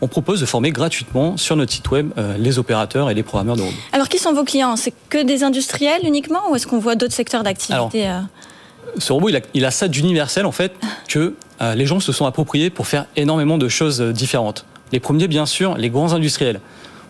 on 0.00 0.08
propose 0.08 0.40
de 0.40 0.44
former 0.44 0.70
gratuitement 0.70 1.38
sur 1.38 1.56
notre 1.56 1.72
site 1.72 1.90
web 1.90 2.10
euh, 2.18 2.36
les 2.36 2.58
opérateurs 2.58 3.08
et 3.08 3.14
les 3.14 3.22
programmeurs 3.22 3.56
de 3.56 3.62
robots. 3.62 3.74
Alors, 3.92 4.08
qui 4.08 4.18
sont 4.18 4.34
vos 4.34 4.44
clients? 4.44 4.76
C'est 4.76 4.92
que 5.08 5.22
des 5.22 5.44
industriels 5.44 6.02
uniquement 6.04 6.50
ou 6.50 6.56
est-ce 6.56 6.66
qu'on 6.66 6.80
voit 6.80 6.94
d'autres 6.94 7.14
secteurs 7.14 7.42
d'activité 7.42 8.10
Ce 8.98 9.12
robot, 9.14 9.30
il 9.30 9.36
a, 9.36 9.40
il 9.54 9.64
a 9.64 9.70
ça 9.70 9.88
d'universel 9.88 10.44
en 10.44 10.52
fait 10.52 10.72
que 11.08 11.34
les 11.74 11.86
gens 11.86 12.00
se 12.00 12.12
sont 12.12 12.26
appropriés 12.26 12.68
pour 12.68 12.86
faire 12.86 13.06
énormément 13.16 13.56
de 13.56 13.68
choses 13.68 14.02
différentes. 14.02 14.66
Les 14.94 15.00
premiers, 15.00 15.26
bien 15.26 15.44
sûr, 15.44 15.76
les 15.76 15.90
grands 15.90 16.12
industriels. 16.12 16.60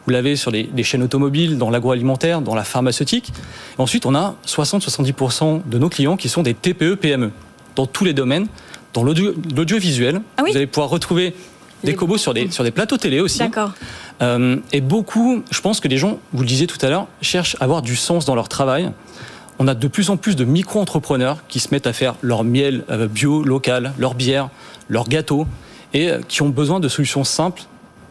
Vous 0.07 0.11
l'avez 0.11 0.37
sur 0.37 0.50
les, 0.50 0.83
chaînes 0.83 1.03
automobiles, 1.03 1.59
dans 1.59 1.69
l'agroalimentaire, 1.69 2.41
dans 2.41 2.55
la 2.55 2.64
pharmaceutique. 2.64 3.31
ensuite, 3.76 4.07
on 4.07 4.14
a 4.14 4.37
60-70% 4.47 5.61
de 5.67 5.79
nos 5.79 5.91
clients 5.91 6.17
qui 6.17 6.31
sont 6.31 6.43
des 6.43 6.55
TPE, 6.55 6.95
PME, 6.95 7.31
dans 7.76 7.85
tous 7.85 8.07
les 8.07 8.14
domaines, 8.14 8.47
dans 8.95 9.05
l'audiovisuel. 9.05 10.23
Ah 10.38 10.45
vous 10.49 10.57
allez 10.57 10.67
pouvoir 10.67 10.88
retrouver 10.88 11.35
des 11.83 11.95
sur 12.17 12.33
des, 12.33 12.50
sur 12.50 12.64
des 12.64 12.71
plateaux 12.71 12.97
télé 12.97 13.21
aussi. 13.21 13.41
D'accord. 13.41 13.73
Euh, 14.23 14.57
et 14.73 14.81
beaucoup, 14.81 15.43
je 15.50 15.61
pense 15.61 15.81
que 15.81 15.88
les 15.88 15.99
gens, 15.99 16.19
vous 16.33 16.41
le 16.41 16.49
disiez 16.49 16.67
tout 16.67 16.79
à 16.81 16.88
l'heure, 16.88 17.07
cherchent 17.21 17.59
à 17.61 17.64
avoir 17.64 17.83
du 17.83 17.97
sens 17.97 18.25
dans 18.25 18.35
leur 18.35 18.49
travail. 18.49 18.91
On 19.59 19.69
a 19.69 19.75
de 19.75 19.88
plus 19.88 20.09
en 20.09 20.17
plus 20.17 20.37
de 20.37 20.47
micro-entrepreneurs 20.47 21.45
qui 21.49 21.61
se 21.61 21.69
mettent 21.71 21.87
à 21.87 21.93
faire 21.93 22.14
leur 22.23 22.45
miel 22.45 22.85
euh, 22.88 23.09
bio, 23.09 23.43
local, 23.43 23.93
leur 23.99 24.14
bière, 24.14 24.49
leurs 24.88 25.07
gâteaux, 25.07 25.47
et 25.93 26.09
euh, 26.09 26.21
qui 26.26 26.41
ont 26.41 26.49
besoin 26.49 26.81
de 26.81 26.88
solutions 26.88 27.25
simples 27.25 27.64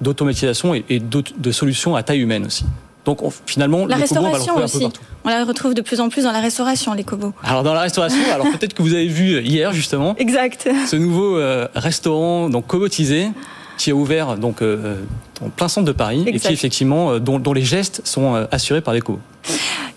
d'automatisation 0.04 0.76
et, 0.76 1.00
de 1.00 1.52
solutions 1.52 1.96
à 1.96 2.04
taille 2.04 2.20
humaine 2.20 2.46
aussi. 2.46 2.66
Donc 3.06 3.20
finalement, 3.46 3.86
la 3.86 3.98
restauration 3.98 4.54
on 4.56 4.60
va 4.60 4.66
aussi. 4.66 4.88
On 5.26 5.30
la 5.30 5.44
retrouve 5.44 5.74
de 5.74 5.82
plus 5.82 6.00
en 6.00 6.10
plus 6.10 6.24
dans 6.24 6.32
la 6.32 6.40
restauration, 6.40 6.94
les 6.94 7.04
cobots. 7.04 7.34
Alors 7.44 7.64
dans 7.64 7.74
la 7.74 7.82
restauration, 7.82 8.20
alors 8.34 8.48
peut-être 8.52 8.74
que 8.74 8.82
vous 8.82 8.94
avez 8.94 9.08
vu 9.08 9.42
hier 9.42 9.74
justement. 9.74 10.16
Exact. 10.18 10.70
Ce 10.88 10.96
nouveau 10.96 11.38
euh, 11.38 11.68
restaurant 11.76 12.50
donc 12.50 12.68
cobotisé 12.68 13.30
qui 13.78 13.90
est 13.90 13.94
ouvert 13.94 14.38
donc 14.38 14.62
euh, 14.62 14.98
en 15.42 15.50
plein 15.50 15.68
centre 15.68 15.88
de 15.88 15.92
Paris 15.92 16.24
et 16.28 16.40
qui 16.40 16.54
effectivement 16.54 17.12
euh, 17.12 17.20
dont, 17.20 17.40
dont, 17.40 17.54
les 17.54 17.64
gestes 17.64 18.02
sont 18.06 18.36
assurés 18.52 18.82
par 18.82 18.94
les 18.94 19.02
cobots. 19.02 19.22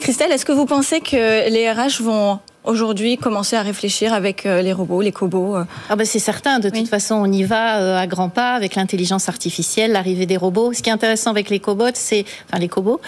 Christelle, 0.00 0.32
est-ce 0.32 0.44
que 0.44 0.52
vous 0.52 0.66
pensez 0.66 1.00
que 1.00 1.48
les 1.50 1.70
RH 1.70 2.02
vont 2.02 2.40
aujourd'hui 2.66 3.16
commencer 3.16 3.56
à 3.56 3.62
réfléchir 3.62 4.12
avec 4.12 4.44
euh, 4.44 4.60
les 4.60 4.72
robots, 4.72 5.00
les 5.00 5.12
cobots 5.12 5.56
euh. 5.56 5.64
ah 5.88 5.96
ben 5.96 6.04
C'est 6.04 6.18
certain, 6.18 6.58
de 6.58 6.68
toute 6.68 6.88
façon 6.88 7.14
on 7.14 7.30
y 7.30 7.44
va 7.44 7.78
euh, 7.78 7.98
à 7.98 8.06
grands 8.06 8.28
pas 8.28 8.54
avec 8.54 8.74
l'intelligence 8.74 9.28
artificielle, 9.28 9.92
l'arrivée 9.92 10.26
des 10.26 10.36
robots. 10.36 10.72
Ce 10.72 10.82
qui 10.82 10.90
est 10.90 10.92
intéressant 10.92 11.30
avec 11.30 11.48
les 11.48 11.60
cobots, 11.60 11.94
c'est, 11.94 12.24
enfin 12.48 12.58
les 12.58 12.68
cobots, 12.68 13.00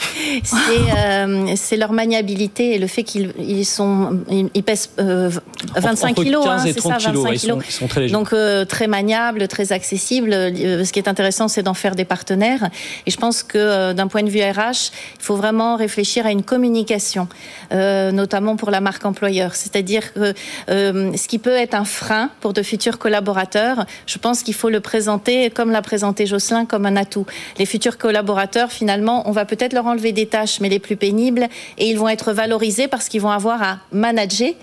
c'est 1.57 1.77
leur 1.77 1.93
maniabilité 1.93 2.75
et 2.75 2.79
le 2.79 2.87
fait 2.87 3.03
qu'ils 3.03 3.67
sont, 3.67 4.21
ils 4.31 4.63
pèsent 4.63 4.91
25 4.97 6.15
kilos, 6.15 6.47
hein, 6.47 6.59
c'est 6.59 6.81
ça, 6.81 6.99
25 6.99 7.35
kilos. 7.35 7.65
Ils 7.67 7.73
sont, 7.73 7.89
très 7.89 8.01
légers. 8.01 8.13
Donc 8.13 8.35
très 8.69 8.87
maniables, 8.87 9.49
très 9.49 9.73
accessibles. 9.73 10.33
Ce 10.33 10.93
qui 10.93 10.99
est 10.99 11.09
intéressant, 11.09 11.49
c'est 11.49 11.63
d'en 11.63 11.75
faire 11.75 11.95
des 11.95 12.05
partenaires. 12.05 12.71
Et 13.07 13.11
je 13.11 13.17
pense 13.17 13.43
que 13.43 13.93
d'un 13.93 14.07
point 14.07 14.23
de 14.23 14.31
vue 14.31 14.41
RH, 14.41 14.93
il 15.19 15.23
faut 15.25 15.37
vraiment 15.37 15.77
réfléchir 15.77 16.27
à 16.27 16.31
une 16.31 16.43
communication, 16.43 17.29
notamment 17.73 18.57
pour 18.57 18.71
la 18.71 18.81
marque 18.81 19.05
employeur. 19.05 19.48
C'est-à-dire 19.55 20.13
que 20.13 20.35
euh, 20.71 21.17
ce 21.17 21.29
qui 21.29 21.39
peut 21.39 21.57
être 21.57 21.75
un 21.75 21.85
frein 21.85 22.31
pour 22.41 22.53
de 22.53 22.63
futurs 22.63 22.99
collaborateurs, 22.99 23.87
je 24.07 24.19
pense 24.19 24.43
qu'il 24.43 24.55
faut 24.55 24.71
le 24.71 24.81
présenter, 24.81 25.51
comme 25.51 25.71
l'a 25.71 25.83
présenté 25.83 26.27
Jocelyn, 26.27 26.65
comme 26.65 26.87
un 26.87 26.97
atout. 26.97 27.27
Les 27.59 27.67
futurs 27.67 27.99
collaborateurs, 27.99 28.73
finalement, 28.73 29.29
on 29.29 29.33
va 29.33 29.45
peut-être 29.45 29.73
leur 29.73 29.87
enlever 29.87 30.13
des 30.13 30.27
tâches, 30.27 30.61
mais 30.61 30.69
les 30.69 30.79
plus 30.79 30.97
pénibles, 30.97 31.49
et 31.79 31.89
ils 31.89 31.99
vont 31.99 32.09
être 32.09 32.33
valorisés 32.33 32.89
parce 32.89 33.09
qu'ils 33.09 33.21
vont 33.21 33.31
avoir 33.31 33.63
à 33.63 33.79
manager 33.93 34.55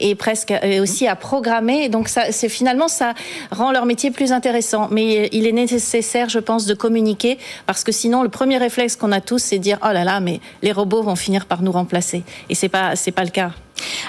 et 0.00 0.14
presque 0.14 0.52
aussi 0.80 1.06
à 1.06 1.16
programmer. 1.16 1.88
Donc 1.88 2.08
c'est 2.08 2.48
finalement 2.48 2.88
ça 2.88 3.14
rend 3.50 3.72
leur 3.72 3.86
métier 3.86 4.10
plus 4.10 4.32
intéressant. 4.32 4.88
Mais 4.90 5.28
il 5.32 5.46
est 5.46 5.52
nécessaire, 5.52 6.28
je 6.28 6.38
pense, 6.38 6.66
de 6.66 6.74
communiquer 6.74 7.38
parce 7.66 7.84
que 7.84 7.92
sinon 7.92 8.22
le 8.22 8.28
premier 8.28 8.58
réflexe 8.58 8.96
qu'on 8.96 9.12
a 9.12 9.20
tous, 9.20 9.38
c'est 9.38 9.58
de 9.58 9.62
dire 9.62 9.78
oh 9.82 9.92
là 9.92 10.04
là, 10.04 10.20
mais 10.20 10.40
les 10.62 10.72
robots 10.72 11.02
vont 11.02 11.16
finir 11.16 11.46
par 11.46 11.62
nous 11.62 11.72
remplacer. 11.72 12.22
Et 12.48 12.54
c'est 12.54 12.68
pas 12.68 12.94
pas 13.14 13.24
le 13.24 13.30
cas. 13.30 13.52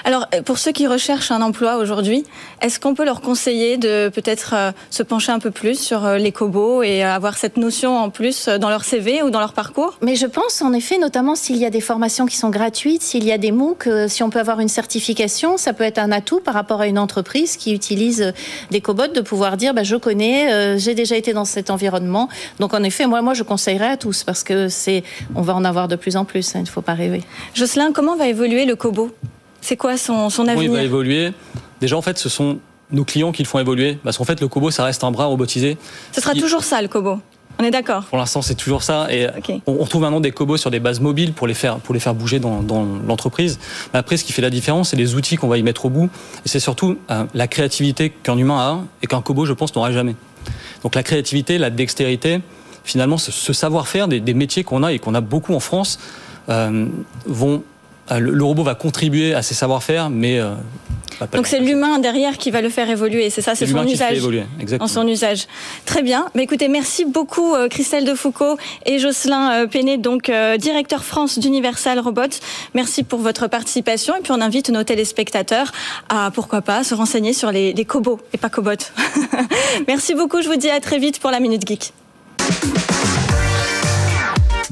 Alors, 0.04 0.26
euh, 0.34 0.42
pour 0.42 0.58
ceux 0.58 0.72
qui 0.72 0.86
recherchent 0.86 1.30
un 1.30 1.42
emploi 1.42 1.76
aujourd'hui, 1.76 2.24
est-ce 2.60 2.80
qu'on 2.80 2.94
peut 2.94 3.04
leur 3.04 3.20
conseiller 3.20 3.76
de 3.76 4.08
peut-être 4.08 4.54
euh, 4.54 4.72
se 4.90 5.02
pencher 5.02 5.32
un 5.32 5.38
peu 5.38 5.50
plus 5.50 5.78
sur 5.78 6.04
euh, 6.04 6.18
les 6.18 6.32
cobots 6.32 6.82
et 6.82 7.02
avoir 7.02 7.36
cette 7.36 7.56
notion 7.56 7.96
en 7.98 8.10
plus 8.10 8.48
dans 8.48 8.68
leur 8.68 8.84
CV 8.84 9.22
ou 9.22 9.30
dans 9.30 9.40
leur 9.40 9.52
parcours? 9.52 9.98
Mais 10.02 10.16
je 10.16 10.26
pense, 10.26 10.62
en 10.62 10.72
effet, 10.72 10.98
notamment 10.98 11.34
s'il 11.34 11.56
y 11.56 11.64
a 11.64 11.70
des 11.70 11.80
formations 11.80 12.26
qui 12.26 12.36
sont 12.36 12.50
gratuites, 12.50 13.02
s'il 13.02 13.24
y 13.24 13.32
a 13.32 13.38
des 13.38 13.52
MOOC, 13.52 13.88
si 14.08 14.22
on 14.22 14.30
peut 14.30 14.40
avoir 14.40 14.60
une 14.60 14.68
certification, 14.68 15.56
ça 15.56 15.72
peut 15.72 15.84
être 15.84 15.98
un 15.98 16.12
atout 16.12 16.40
par 16.40 16.54
rapport 16.54 16.80
à 16.80 16.86
une 16.86 16.98
entreprise 16.98 17.56
qui 17.56 17.74
utilise 17.74 18.32
des 18.70 18.80
cobots 18.80 19.08
de 19.08 19.20
pouvoir 19.20 19.56
dire, 19.56 19.74
bah, 19.74 19.82
je 19.82 19.96
connais, 19.96 20.78
j'ai 20.78 20.94
déjà 20.94 21.16
été 21.16 21.32
dans 21.32 21.44
cet 21.44 21.70
environnement. 21.70 22.28
Donc, 22.60 22.74
en 22.74 22.82
effet, 22.82 23.06
moi, 23.06 23.22
moi, 23.22 23.34
je 23.34 23.42
conseillerais 23.42 23.90
à 23.90 23.96
tous 23.96 24.24
parce 24.24 24.44
que 24.44 24.68
c'est, 24.68 25.02
on 25.34 25.42
va 25.42 25.54
en 25.54 25.64
avoir 25.64 25.88
de 25.88 25.96
plus 25.96 26.16
en 26.16 26.24
plus. 26.24 26.54
Hein, 26.54 26.60
il 26.60 26.64
ne 26.64 26.68
faut 26.68 26.82
pas 26.82 26.94
rêver. 26.94 27.22
Jocelyn, 27.54 27.92
comment 27.92 28.16
va 28.16 28.28
évoluer 28.28 28.64
le 28.64 28.76
cobot 28.76 29.10
c'est 29.64 29.76
quoi 29.76 29.96
son, 29.96 30.30
son 30.30 30.46
avenir 30.46 30.64
Il 30.64 30.70
va 30.70 30.82
évoluer. 30.82 31.32
Déjà, 31.80 31.96
en 31.96 32.02
fait, 32.02 32.18
ce 32.18 32.28
sont 32.28 32.58
nos 32.90 33.04
clients 33.04 33.32
qui 33.32 33.42
le 33.42 33.48
font 33.48 33.58
évoluer. 33.58 33.98
Parce 34.04 34.18
qu'en 34.18 34.24
fait, 34.24 34.40
le 34.40 34.48
Kobo, 34.48 34.70
ça 34.70 34.84
reste 34.84 35.02
un 35.04 35.10
bras 35.10 35.24
robotisé. 35.24 35.76
Ce 36.12 36.20
sera 36.20 36.34
toujours 36.34 36.64
ça, 36.64 36.80
le 36.82 36.88
Kobo 36.88 37.18
on 37.58 37.62
est 37.62 37.70
d'accord. 37.70 38.02
Pour 38.06 38.18
l'instant, 38.18 38.42
c'est 38.42 38.56
toujours 38.56 38.82
ça. 38.82 39.06
Et 39.12 39.28
on, 39.66 39.74
retrouve 39.74 40.02
maintenant 40.02 40.18
des 40.18 40.32
cobots 40.32 40.56
sur 40.56 40.72
des 40.72 40.80
bases 40.80 40.98
mobiles 40.98 41.32
pour 41.32 41.46
les 41.46 41.54
faire, 41.54 41.78
pour 41.78 41.94
les 41.94 42.00
faire 42.00 42.12
bouger 42.12 42.40
dans, 42.40 42.64
l'entreprise. 43.06 43.60
Mais 43.92 44.00
après, 44.00 44.16
ce 44.16 44.24
qui 44.24 44.32
fait 44.32 44.42
la 44.42 44.50
différence, 44.50 44.88
c'est 44.90 44.96
les 44.96 45.14
outils 45.14 45.36
qu'on 45.36 45.46
va 45.46 45.56
y 45.56 45.62
mettre 45.62 45.86
au 45.86 45.88
bout. 45.88 46.10
Et 46.44 46.48
c'est 46.48 46.58
surtout 46.58 46.98
euh, 47.12 47.24
la 47.32 47.46
créativité 47.46 48.10
qu'un 48.10 48.36
humain 48.36 48.58
a 48.58 48.80
et 49.02 49.06
qu'un 49.06 49.22
cobot, 49.22 49.46
je 49.46 49.52
pense, 49.52 49.72
n'aura 49.76 49.92
jamais. 49.92 50.16
Donc 50.82 50.96
la 50.96 51.04
créativité, 51.04 51.58
la 51.58 51.70
dextérité, 51.70 52.40
finalement, 52.82 53.18
ce, 53.18 53.52
savoir-faire 53.52 54.08
des, 54.08 54.34
métiers 54.34 54.64
qu'on 54.64 54.82
a 54.82 54.92
et 54.92 54.98
qu'on 54.98 55.14
a 55.14 55.20
beaucoup 55.20 55.54
en 55.54 55.60
France 55.60 56.00
euh, 56.48 56.86
vont 57.24 57.62
euh, 58.10 58.18
le, 58.18 58.44
robot 58.44 58.62
va 58.62 58.74
contribuer 58.74 59.34
à 59.34 59.42
ses 59.42 59.54
savoir-faire, 59.54 60.10
mais 60.10 60.38
euh, 60.38 60.54
donc 61.32 61.46
c'est 61.46 61.60
l'humain 61.60 62.00
derrière 62.00 62.36
qui 62.36 62.50
va 62.50 62.60
le 62.60 62.68
faire 62.68 62.90
évoluer, 62.90 63.30
c'est 63.30 63.40
ça, 63.40 63.54
c'est 63.54 63.66
son 63.66 63.86
usage. 63.86 64.18
en 64.80 64.88
son 64.88 65.06
usage. 65.06 65.46
Très 65.86 66.02
bien. 66.02 66.26
Mais 66.34 66.42
écoutez, 66.42 66.68
merci 66.68 67.04
beaucoup 67.04 67.54
euh, 67.54 67.68
Christelle 67.68 68.04
Defoucault 68.04 68.58
et 68.84 68.98
Jocelyn 68.98 69.66
Péné, 69.68 69.96
donc 69.96 70.30
directeur 70.58 71.04
France 71.04 71.38
d'Universal 71.38 71.98
Robots. 72.00 72.40
Merci 72.74 73.04
pour 73.04 73.20
votre 73.20 73.46
participation 73.46 74.14
et 74.16 74.20
puis 74.20 74.32
on 74.32 74.40
invite 74.40 74.70
nos 74.70 74.82
téléspectateurs 74.82 75.72
à 76.08 76.30
pourquoi 76.32 76.62
pas 76.62 76.84
se 76.84 76.94
renseigner 76.94 77.32
sur 77.32 77.52
les, 77.52 77.72
les 77.72 77.84
cobots 77.84 78.20
et 78.32 78.38
pas 78.38 78.50
cobots. 78.50 78.72
merci 79.88 80.14
beaucoup. 80.14 80.42
Je 80.42 80.48
vous 80.48 80.56
dis 80.56 80.70
à 80.70 80.80
très 80.80 80.98
vite 80.98 81.20
pour 81.20 81.30
la 81.30 81.40
minute 81.40 81.66
geek. 81.66 81.92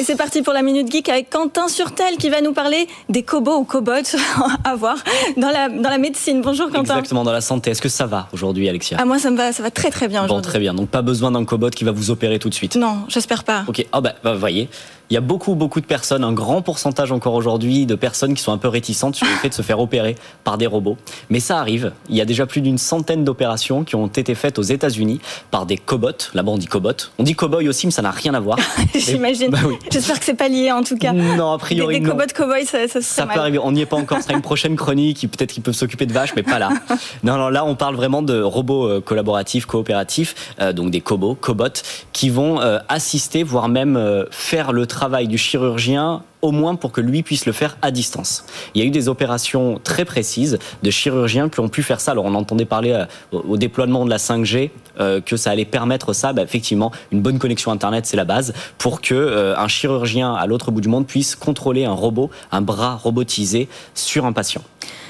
Et 0.00 0.02
c'est 0.02 0.16
parti 0.16 0.40
pour 0.40 0.54
la 0.54 0.62
Minute 0.62 0.90
Geek 0.90 1.10
avec 1.10 1.28
Quentin 1.28 1.68
Surtel 1.68 2.16
qui 2.16 2.30
va 2.30 2.40
nous 2.40 2.54
parler 2.54 2.88
des 3.10 3.22
cobots 3.22 3.58
ou 3.58 3.64
cobots 3.64 4.16
à 4.64 4.74
voir 4.74 4.96
dans 5.36 5.50
la, 5.50 5.68
dans 5.68 5.90
la 5.90 5.98
médecine. 5.98 6.40
Bonjour 6.40 6.68
Quentin. 6.68 6.94
Exactement, 6.94 7.22
dans 7.22 7.32
la 7.32 7.42
santé. 7.42 7.72
Est-ce 7.72 7.82
que 7.82 7.90
ça 7.90 8.06
va 8.06 8.26
aujourd'hui, 8.32 8.66
Alexia 8.66 8.96
Ah, 8.98 9.04
moi, 9.04 9.18
ça 9.18 9.30
me 9.30 9.36
va, 9.36 9.52
ça 9.52 9.62
va 9.62 9.70
très 9.70 9.90
très 9.90 10.08
bien 10.08 10.24
aujourd'hui. 10.24 10.42
Bon, 10.42 10.50
très 10.50 10.58
bien. 10.58 10.72
Donc, 10.72 10.88
pas 10.88 11.02
besoin 11.02 11.32
d'un 11.32 11.44
cobot 11.44 11.68
qui 11.68 11.84
va 11.84 11.92
vous 11.92 12.10
opérer 12.10 12.38
tout 12.38 12.48
de 12.48 12.54
suite. 12.54 12.76
Non, 12.76 13.00
j'espère 13.08 13.44
pas. 13.44 13.64
Ok, 13.68 13.84
ah 13.92 14.00
bah, 14.00 14.14
bah, 14.24 14.32
voyez, 14.32 14.70
il 15.10 15.14
y 15.14 15.16
a 15.16 15.20
beaucoup, 15.20 15.56
beaucoup 15.56 15.80
de 15.80 15.86
personnes, 15.86 16.22
un 16.22 16.32
grand 16.32 16.62
pourcentage 16.62 17.10
encore 17.10 17.34
aujourd'hui, 17.34 17.84
de 17.84 17.96
personnes 17.96 18.32
qui 18.34 18.42
sont 18.42 18.52
un 18.52 18.58
peu 18.58 18.68
réticentes 18.68 19.16
sur 19.16 19.26
le 19.26 19.32
fait 19.32 19.48
de 19.48 19.54
se 19.54 19.62
faire 19.62 19.80
opérer 19.80 20.14
par 20.44 20.56
des 20.56 20.68
robots. 20.68 20.96
Mais 21.30 21.40
ça 21.40 21.58
arrive. 21.58 21.92
Il 22.08 22.14
y 22.14 22.20
a 22.20 22.24
déjà 22.24 22.46
plus 22.46 22.60
d'une 22.60 22.78
centaine 22.78 23.24
d'opérations 23.24 23.82
qui 23.82 23.96
ont 23.96 24.06
été 24.06 24.36
faites 24.36 24.60
aux 24.60 24.62
États-Unis 24.62 25.20
par 25.50 25.66
des 25.66 25.76
cobots. 25.76 26.30
Là-bas, 26.32 26.52
on 26.52 26.58
dit 26.58 26.66
cobot. 26.66 26.92
On 27.18 27.24
dit 27.24 27.34
cowboy 27.34 27.68
aussi, 27.68 27.88
mais 27.88 27.90
ça 27.90 28.02
n'a 28.02 28.12
rien 28.12 28.34
à 28.34 28.40
voir. 28.40 28.56
J'imagine. 28.94 29.50
Bah 29.50 29.58
J'espère 29.90 30.18
que 30.18 30.24
c'est 30.24 30.34
pas 30.34 30.48
lié, 30.48 30.72
en 30.72 30.82
tout 30.82 30.96
cas. 30.96 31.12
Non, 31.12 31.52
a 31.52 31.58
priori. 31.58 31.98
Des, 31.98 32.00
des 32.00 32.10
cobots 32.10 32.24
cowboys, 32.34 32.64
ça, 32.64 32.86
ça, 32.88 33.00
ça 33.00 33.26
peut 33.26 33.38
arriver. 33.38 33.58
On 33.58 33.72
n'y 33.72 33.82
est 33.82 33.86
pas 33.86 33.96
encore. 33.96 34.18
Ce 34.18 34.24
sera 34.24 34.34
une 34.34 34.42
prochaine 34.42 34.76
chronique. 34.76 35.26
Peut-être 35.30 35.52
qu'ils 35.52 35.62
peuvent 35.62 35.74
s'occuper 35.74 36.06
de 36.06 36.12
vaches, 36.12 36.34
mais 36.36 36.42
pas 36.42 36.58
là. 36.58 36.70
Non, 37.22 37.36
non, 37.36 37.48
là, 37.48 37.64
on 37.64 37.74
parle 37.74 37.96
vraiment 37.96 38.22
de 38.22 38.40
robots 38.40 38.86
euh, 38.86 39.00
collaboratifs, 39.00 39.66
coopératifs, 39.66 40.54
euh, 40.60 40.72
donc 40.72 40.90
des 40.90 41.00
cobots, 41.00 41.34
cobots, 41.34 41.82
qui 42.12 42.30
vont 42.30 42.60
euh, 42.60 42.78
assister, 42.88 43.42
voire 43.42 43.68
même 43.68 43.98
faire 44.30 44.72
le 44.72 44.86
travail 44.86 45.28
du 45.28 45.38
chirurgien 45.38 46.22
au 46.42 46.52
moins 46.52 46.74
pour 46.74 46.92
que 46.92 47.00
lui 47.00 47.22
puisse 47.22 47.46
le 47.46 47.52
faire 47.52 47.76
à 47.82 47.90
distance. 47.90 48.44
Il 48.74 48.80
y 48.80 48.84
a 48.84 48.86
eu 48.86 48.90
des 48.90 49.08
opérations 49.08 49.80
très 49.82 50.04
précises 50.04 50.58
de 50.82 50.90
chirurgiens 50.90 51.48
qui 51.48 51.60
ont 51.60 51.68
pu 51.68 51.82
faire 51.82 52.00
ça. 52.00 52.12
Alors 52.12 52.24
on 52.24 52.34
entendait 52.34 52.64
parler 52.64 52.92
euh, 52.92 53.04
au 53.32 53.56
déploiement 53.56 54.04
de 54.04 54.10
la 54.10 54.16
5G 54.16 54.70
euh, 54.98 55.20
que 55.20 55.36
ça 55.36 55.50
allait 55.50 55.64
permettre 55.64 56.12
ça. 56.12 56.32
Bah, 56.32 56.42
effectivement, 56.42 56.92
une 57.12 57.20
bonne 57.20 57.38
connexion 57.38 57.70
Internet, 57.72 58.06
c'est 58.06 58.16
la 58.16 58.24
base 58.24 58.52
pour 58.78 59.00
que 59.00 59.14
euh, 59.14 59.56
un 59.56 59.68
chirurgien 59.68 60.34
à 60.34 60.46
l'autre 60.46 60.70
bout 60.70 60.80
du 60.80 60.88
monde 60.88 61.06
puisse 61.06 61.36
contrôler 61.36 61.84
un 61.84 61.92
robot, 61.92 62.30
un 62.52 62.60
bras 62.60 62.96
robotisé 62.96 63.68
sur 63.94 64.24
un 64.26 64.32
patient. 64.32 64.62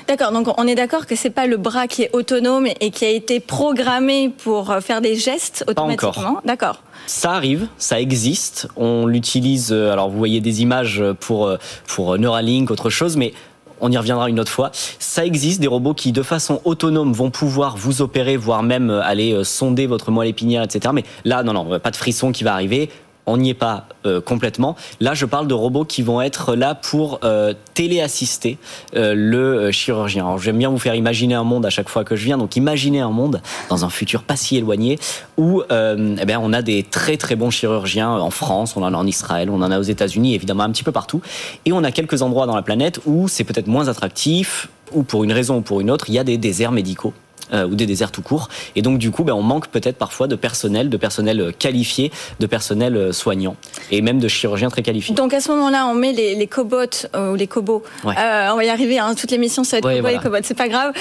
D'accord, 0.08 0.32
donc 0.32 0.48
on 0.58 0.66
est 0.66 0.74
d'accord 0.74 1.06
que 1.06 1.14
c'est 1.14 1.30
pas 1.30 1.46
le 1.46 1.56
bras 1.56 1.86
qui 1.86 2.02
est 2.02 2.10
autonome 2.12 2.66
et 2.80 2.90
qui 2.90 3.04
a 3.04 3.10
été 3.10 3.38
programmé 3.38 4.28
pour 4.28 4.74
faire 4.80 5.00
des 5.00 5.14
gestes 5.14 5.64
automatiquement? 5.68 6.40
D'accord. 6.44 6.82
Ça 7.06 7.32
arrive, 7.32 7.68
ça 7.78 8.00
existe. 8.00 8.68
On 8.76 9.06
l'utilise. 9.06 9.72
Euh, 9.72 9.92
alors 9.92 10.10
vous 10.10 10.18
voyez 10.18 10.40
des 10.40 10.62
images 10.62 11.02
pour 11.20 11.46
euh, 11.46 11.56
pour 11.86 12.18
Neuralink, 12.18 12.70
autre 12.70 12.90
chose, 12.90 13.16
mais 13.16 13.32
on 13.80 13.90
y 13.90 13.96
reviendra 13.96 14.28
une 14.28 14.38
autre 14.38 14.52
fois. 14.52 14.70
Ça 14.72 15.24
existe 15.24 15.60
des 15.60 15.66
robots 15.66 15.94
qui, 15.94 16.12
de 16.12 16.22
façon 16.22 16.60
autonome, 16.64 17.12
vont 17.12 17.30
pouvoir 17.30 17.76
vous 17.76 18.02
opérer, 18.02 18.36
voire 18.36 18.62
même 18.62 18.90
euh, 18.90 19.02
aller 19.02 19.42
sonder 19.44 19.86
votre 19.86 20.10
moelle 20.10 20.28
épinière, 20.28 20.62
etc. 20.62 20.92
Mais 20.94 21.04
là, 21.24 21.42
non, 21.42 21.52
non, 21.52 21.78
pas 21.78 21.90
de 21.90 21.96
frisson 21.96 22.32
qui 22.32 22.44
va 22.44 22.52
arriver 22.52 22.90
on 23.26 23.36
n'y 23.36 23.50
est 23.50 23.54
pas 23.54 23.86
euh, 24.06 24.20
complètement. 24.20 24.76
Là, 25.00 25.14
je 25.14 25.26
parle 25.26 25.46
de 25.46 25.54
robots 25.54 25.84
qui 25.84 26.02
vont 26.02 26.20
être 26.20 26.54
là 26.54 26.74
pour 26.74 27.20
euh, 27.24 27.54
téléassister 27.74 28.58
euh, 28.96 29.14
le 29.14 29.70
chirurgien. 29.70 30.24
Alors, 30.26 30.38
j'aime 30.38 30.58
bien 30.58 30.70
vous 30.70 30.78
faire 30.78 30.94
imaginer 30.94 31.34
un 31.34 31.44
monde 31.44 31.66
à 31.66 31.70
chaque 31.70 31.88
fois 31.88 32.04
que 32.04 32.16
je 32.16 32.24
viens. 32.24 32.38
Donc, 32.38 32.56
imaginez 32.56 33.00
un 33.00 33.10
monde 33.10 33.40
dans 33.68 33.84
un 33.84 33.90
futur 33.90 34.22
pas 34.22 34.36
si 34.36 34.56
éloigné 34.56 34.98
où 35.36 35.62
eh 35.70 36.24
bien, 36.26 36.40
on 36.42 36.52
a 36.52 36.62
des 36.62 36.82
très 36.82 37.16
très 37.16 37.36
bons 37.36 37.50
chirurgiens 37.50 38.10
en 38.10 38.30
France, 38.30 38.76
on 38.76 38.82
en 38.82 38.92
a 38.92 38.96
en 38.96 39.06
Israël, 39.06 39.48
on 39.50 39.62
en 39.62 39.70
a 39.70 39.78
aux 39.78 39.82
États-Unis, 39.82 40.34
évidemment 40.34 40.64
un 40.64 40.70
petit 40.70 40.82
peu 40.82 40.92
partout. 40.92 41.22
Et 41.64 41.72
on 41.72 41.82
a 41.84 41.92
quelques 41.92 42.22
endroits 42.22 42.46
dans 42.46 42.56
la 42.56 42.62
planète 42.62 43.00
où 43.06 43.28
c'est 43.28 43.44
peut-être 43.44 43.66
moins 43.66 43.88
attractif 43.88 44.68
ou 44.92 45.02
pour 45.02 45.24
une 45.24 45.32
raison 45.32 45.58
ou 45.58 45.60
pour 45.60 45.80
une 45.80 45.90
autre, 45.90 46.06
il 46.08 46.14
y 46.14 46.18
a 46.18 46.24
des 46.24 46.36
déserts 46.36 46.72
médicaux 46.72 47.14
ou 47.52 47.74
des 47.74 47.86
déserts 47.86 48.12
tout 48.12 48.22
court. 48.22 48.48
Et 48.76 48.82
donc 48.82 48.98
du 48.98 49.10
coup, 49.10 49.24
ben, 49.24 49.32
on 49.32 49.42
manque 49.42 49.68
peut-être 49.68 49.96
parfois 49.96 50.26
de 50.26 50.36
personnel, 50.36 50.88
de 50.88 50.96
personnel 50.96 51.52
qualifié, 51.58 52.10
de 52.38 52.46
personnel 52.46 53.12
soignant 53.12 53.56
et 53.90 54.02
même 54.02 54.18
de 54.18 54.28
chirurgiens 54.28 54.70
très 54.70 54.82
qualifiés. 54.82 55.14
Donc 55.14 55.34
à 55.34 55.40
ce 55.40 55.50
moment-là, 55.50 55.86
on 55.86 55.94
met 55.94 56.12
les, 56.12 56.46
cobots 56.46 57.08
ou 57.16 57.34
les 57.34 57.46
cobots. 57.46 57.82
on 58.04 58.12
va 58.12 58.64
y 58.64 58.68
arriver. 58.68 58.98
Hein, 58.98 59.14
toute 59.14 59.30
l'émission, 59.30 59.64
ça 59.64 59.80
va 59.80 59.92
être 59.92 60.02
cobots 60.02 60.14
et 60.14 60.22
cobots. 60.22 60.36
C'est 60.42 60.56
pas 60.56 60.68
grave. 60.68 60.92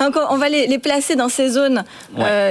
on 0.30 0.36
va 0.36 0.48
les, 0.48 0.78
placer 0.78 1.16
dans 1.16 1.28
ces 1.28 1.50
zones 1.50 1.84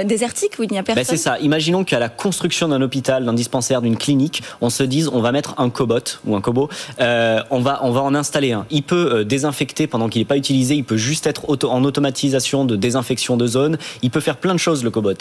désertiques 0.04 0.58
où 0.58 0.62
il 0.62 0.70
n'y 0.70 0.78
a 0.78 0.82
ben, 0.82 0.94
personne. 0.94 1.16
c'est 1.16 1.22
ça. 1.22 1.38
Imaginons 1.40 1.84
qu'à 1.84 1.98
la 1.98 2.08
construction 2.08 2.68
d'un 2.68 2.80
hôpital, 2.82 3.24
d'un 3.24 3.34
dispensaire, 3.34 3.82
d'une 3.82 3.96
clinique, 3.96 4.42
on 4.60 4.70
se 4.70 4.82
dise 4.82 5.08
on 5.12 5.20
va 5.20 5.32
mettre 5.32 5.54
un 5.58 5.70
cobot 5.70 6.20
ou 6.26 6.36
un 6.36 6.40
cobot, 6.40 6.68
euh, 7.00 7.40
on, 7.50 7.60
va, 7.60 7.80
on 7.82 7.90
va 7.90 8.02
en 8.02 8.14
installer 8.14 8.52
un. 8.52 8.66
Il 8.70 8.82
peut 8.82 9.12
euh, 9.12 9.24
désinfecter 9.24 9.86
pendant 9.86 10.08
qu'il 10.08 10.20
n'est 10.20 10.26
pas 10.26 10.36
utilisé, 10.36 10.74
il 10.74 10.84
peut 10.84 10.96
juste 10.96 11.26
être 11.26 11.44
en 11.64 11.84
automatisation 11.84 12.64
de 12.64 12.76
désinfection 12.76 12.99
de 13.36 13.46
zone, 13.46 13.78
il 14.02 14.10
peut 14.10 14.20
faire 14.20 14.36
plein 14.36 14.54
de 14.54 14.58
choses 14.58 14.84
le 14.84 14.90
cobot. 14.90 15.14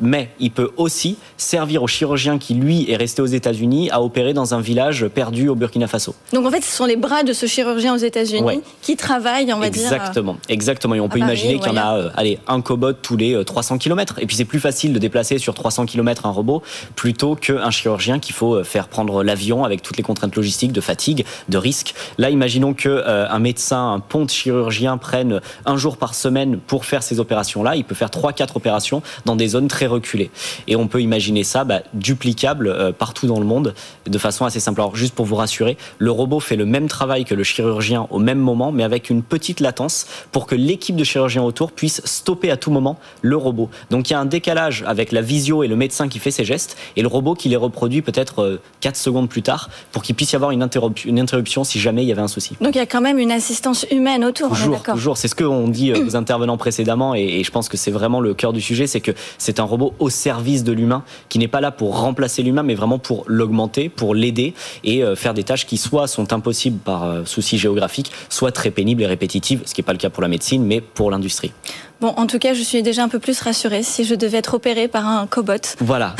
Mais 0.00 0.30
il 0.40 0.50
peut 0.50 0.70
aussi 0.76 1.16
servir 1.36 1.82
au 1.82 1.86
chirurgien 1.86 2.38
qui 2.38 2.54
lui 2.54 2.90
est 2.90 2.96
resté 2.96 3.22
aux 3.22 3.26
États-Unis 3.26 3.90
à 3.90 4.02
opérer 4.02 4.32
dans 4.32 4.54
un 4.54 4.60
village 4.60 5.06
perdu 5.08 5.48
au 5.48 5.54
Burkina 5.54 5.86
Faso. 5.86 6.14
Donc 6.32 6.46
en 6.46 6.50
fait, 6.50 6.62
ce 6.62 6.74
sont 6.74 6.86
les 6.86 6.96
bras 6.96 7.22
de 7.22 7.32
ce 7.32 7.46
chirurgien 7.46 7.94
aux 7.94 7.98
États-Unis 7.98 8.60
qui 8.82 8.96
travaillent, 8.96 9.52
on 9.52 9.58
va 9.58 9.70
dire. 9.70 9.82
Exactement, 9.82 10.36
exactement. 10.48 10.94
Et 10.94 11.00
on 11.00 11.08
peut 11.08 11.18
imaginer 11.18 11.58
qu'il 11.58 11.72
y 11.72 11.74
en 11.74 11.76
a, 11.76 11.96
euh, 11.96 12.10
allez, 12.16 12.38
un 12.46 12.60
cobot 12.60 12.92
tous 12.92 13.16
les 13.16 13.44
300 13.44 13.78
km. 13.78 14.18
Et 14.20 14.26
puis 14.26 14.36
c'est 14.36 14.44
plus 14.44 14.60
facile 14.60 14.92
de 14.92 14.98
déplacer 14.98 15.38
sur 15.38 15.54
300 15.54 15.86
km 15.86 16.26
un 16.26 16.30
robot 16.30 16.62
plutôt 16.96 17.34
qu'un 17.34 17.70
chirurgien 17.70 18.18
qu'il 18.18 18.34
faut 18.34 18.62
faire 18.64 18.88
prendre 18.88 19.22
l'avion 19.22 19.64
avec 19.64 19.82
toutes 19.82 19.96
les 19.96 20.02
contraintes 20.02 20.34
logistiques, 20.36 20.72
de 20.72 20.80
fatigue, 20.80 21.24
de 21.48 21.58
risque. 21.58 21.94
Là, 22.18 22.30
imaginons 22.30 22.74
que 22.74 22.88
euh, 22.88 23.28
un 23.28 23.38
médecin, 23.38 23.92
un 23.92 24.00
ponte 24.00 24.30
chirurgien 24.30 24.98
prenne 24.98 25.40
un 25.66 25.76
jour 25.76 25.96
par 25.96 26.14
semaine 26.14 26.58
pour 26.58 26.84
faire 26.84 27.02
ces 27.02 27.20
opérations-là. 27.24 27.76
Il 27.76 27.84
peut 27.84 27.94
faire 27.94 28.10
trois, 28.10 28.32
quatre 28.32 28.56
opérations 28.56 29.02
dans 29.24 29.36
des 29.36 29.48
zones 29.48 29.68
très 29.68 29.86
reculées. 29.86 30.30
Et 30.68 30.76
on 30.76 30.86
peut 30.86 31.02
imaginer 31.02 31.44
ça 31.44 31.64
bah, 31.64 31.80
duplicable 31.92 32.68
euh, 32.68 32.92
partout 32.92 33.26
dans 33.26 33.40
le 33.40 33.46
monde 33.46 33.74
de 34.06 34.18
façon 34.18 34.44
assez 34.44 34.60
simple. 34.60 34.80
Alors, 34.80 34.96
juste 34.96 35.14
pour 35.14 35.26
vous 35.26 35.36
rassurer, 35.36 35.76
le 35.98 36.10
robot 36.10 36.40
fait 36.40 36.56
le 36.56 36.66
même 36.66 36.88
travail 36.88 37.24
que 37.24 37.34
le 37.34 37.42
chirurgien 37.42 38.06
au 38.10 38.18
même 38.18 38.38
moment, 38.38 38.72
mais 38.72 38.84
avec 38.84 39.10
une 39.10 39.22
petite 39.22 39.60
latence 39.60 40.06
pour 40.32 40.46
que 40.46 40.54
l'équipe 40.54 40.96
de 40.96 41.04
chirurgiens 41.04 41.42
autour 41.42 41.72
puisse 41.72 42.00
stopper 42.04 42.50
à 42.50 42.56
tout 42.56 42.70
moment 42.70 42.98
le 43.22 43.36
robot. 43.36 43.68
Donc, 43.90 44.10
il 44.10 44.12
y 44.12 44.16
a 44.16 44.20
un 44.20 44.26
décalage 44.26 44.84
avec 44.86 45.12
la 45.12 45.20
visio 45.20 45.62
et 45.62 45.68
le 45.68 45.76
médecin 45.76 46.08
qui 46.08 46.18
fait 46.18 46.30
ses 46.30 46.44
gestes 46.44 46.76
et 46.96 47.02
le 47.02 47.08
robot 47.08 47.34
qui 47.34 47.48
les 47.48 47.56
reproduit 47.56 48.02
peut-être 48.02 48.60
4 48.80 48.94
euh, 48.94 48.98
secondes 48.98 49.28
plus 49.28 49.42
tard 49.42 49.70
pour 49.92 50.02
qu'il 50.02 50.14
puisse 50.14 50.32
y 50.32 50.36
avoir 50.36 50.50
une, 50.50 50.62
interruption, 50.62 51.08
une 51.08 51.18
interruption 51.18 51.64
si 51.64 51.80
jamais 51.80 52.02
il 52.02 52.08
y 52.08 52.12
avait 52.12 52.22
un 52.22 52.28
souci. 52.28 52.56
Donc 52.60 52.74
il 52.74 52.78
y 52.78 52.80
a 52.80 52.86
quand 52.86 53.00
même 53.00 53.18
une 53.18 53.32
assistance 53.32 53.86
humaine 53.90 54.24
autour. 54.24 54.50
Toujours, 54.50 54.82
toujours. 54.82 55.16
C'est 55.16 55.28
ce 55.28 55.34
qu'ont 55.34 55.68
dit 55.68 55.92
euh, 55.92 56.06
aux 56.06 56.16
intervenants 56.24 56.56
précédemment 56.56 57.03
et, 57.12 57.44
je 57.44 57.50
pense 57.50 57.68
que 57.68 57.76
c'est 57.76 57.90
vraiment 57.90 58.20
le 58.20 58.32
cœur 58.32 58.52
du 58.54 58.60
sujet, 58.60 58.86
c'est 58.86 59.00
que 59.00 59.10
c'est 59.36 59.60
un 59.60 59.64
robot 59.64 59.92
au 59.98 60.08
service 60.08 60.64
de 60.64 60.72
l'humain 60.72 61.02
qui 61.28 61.38
n'est 61.38 61.48
pas 61.48 61.60
là 61.60 61.70
pour 61.70 61.98
remplacer 62.00 62.42
l'humain, 62.42 62.62
mais 62.62 62.74
vraiment 62.74 62.98
pour 62.98 63.24
l'augmenter, 63.26 63.88
pour 63.88 64.14
l'aider 64.14 64.54
et 64.84 65.02
euh, 65.02 65.16
faire 65.16 65.34
des 65.34 65.44
tâches 65.44 65.66
qui 65.66 65.76
soit 65.76 66.06
sont 66.06 66.32
impossibles 66.32 66.78
par 66.78 67.04
euh, 67.04 67.24
souci 67.26 67.58
géographique, 67.58 68.10
soit 68.30 68.52
très 68.52 68.70
pénibles 68.70 69.02
et 69.02 69.06
répétitives, 69.06 69.62
ce 69.66 69.74
qui 69.74 69.82
n'est 69.82 69.84
pas 69.84 69.92
le 69.92 69.98
cas 69.98 70.10
pour 70.10 70.22
la 70.22 70.28
médecine, 70.28 70.64
mais 70.64 70.80
pour 70.80 71.10
l'industrie. 71.10 71.52
Bon, 72.00 72.08
en 72.16 72.26
tout 72.26 72.38
cas, 72.38 72.54
je 72.54 72.62
suis 72.62 72.82
déjà 72.82 73.02
un 73.04 73.08
peu 73.08 73.18
plus 73.18 73.40
rassurée 73.40 73.82
si 73.82 74.04
je 74.04 74.14
devais 74.14 74.38
être 74.38 74.54
opérée 74.54 74.88
par 74.88 75.06
un 75.06 75.26
cobot. 75.26 75.54
Voilà, 75.80 76.14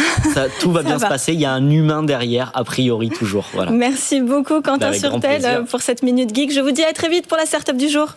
tout 0.60 0.72
va 0.72 0.82
bien 0.84 0.98
se 0.98 1.06
passer. 1.06 1.32
Il 1.32 1.40
y 1.40 1.44
a 1.44 1.52
un 1.52 1.68
humain 1.68 2.02
derrière, 2.02 2.52
a 2.54 2.64
priori 2.64 3.10
toujours. 3.10 3.46
Voilà. 3.52 3.70
Merci 3.70 4.20
beaucoup, 4.20 4.60
Quentin 4.60 4.92
Surtel, 4.92 5.64
pour 5.68 5.82
cette 5.82 6.02
minute 6.02 6.34
geek. 6.34 6.52
Je 6.52 6.60
vous 6.60 6.70
dis 6.70 6.84
à 6.84 6.92
très 6.92 7.08
vite 7.08 7.26
pour 7.26 7.36
la 7.36 7.46
startup 7.46 7.76
du 7.76 7.88
jour. 7.88 8.14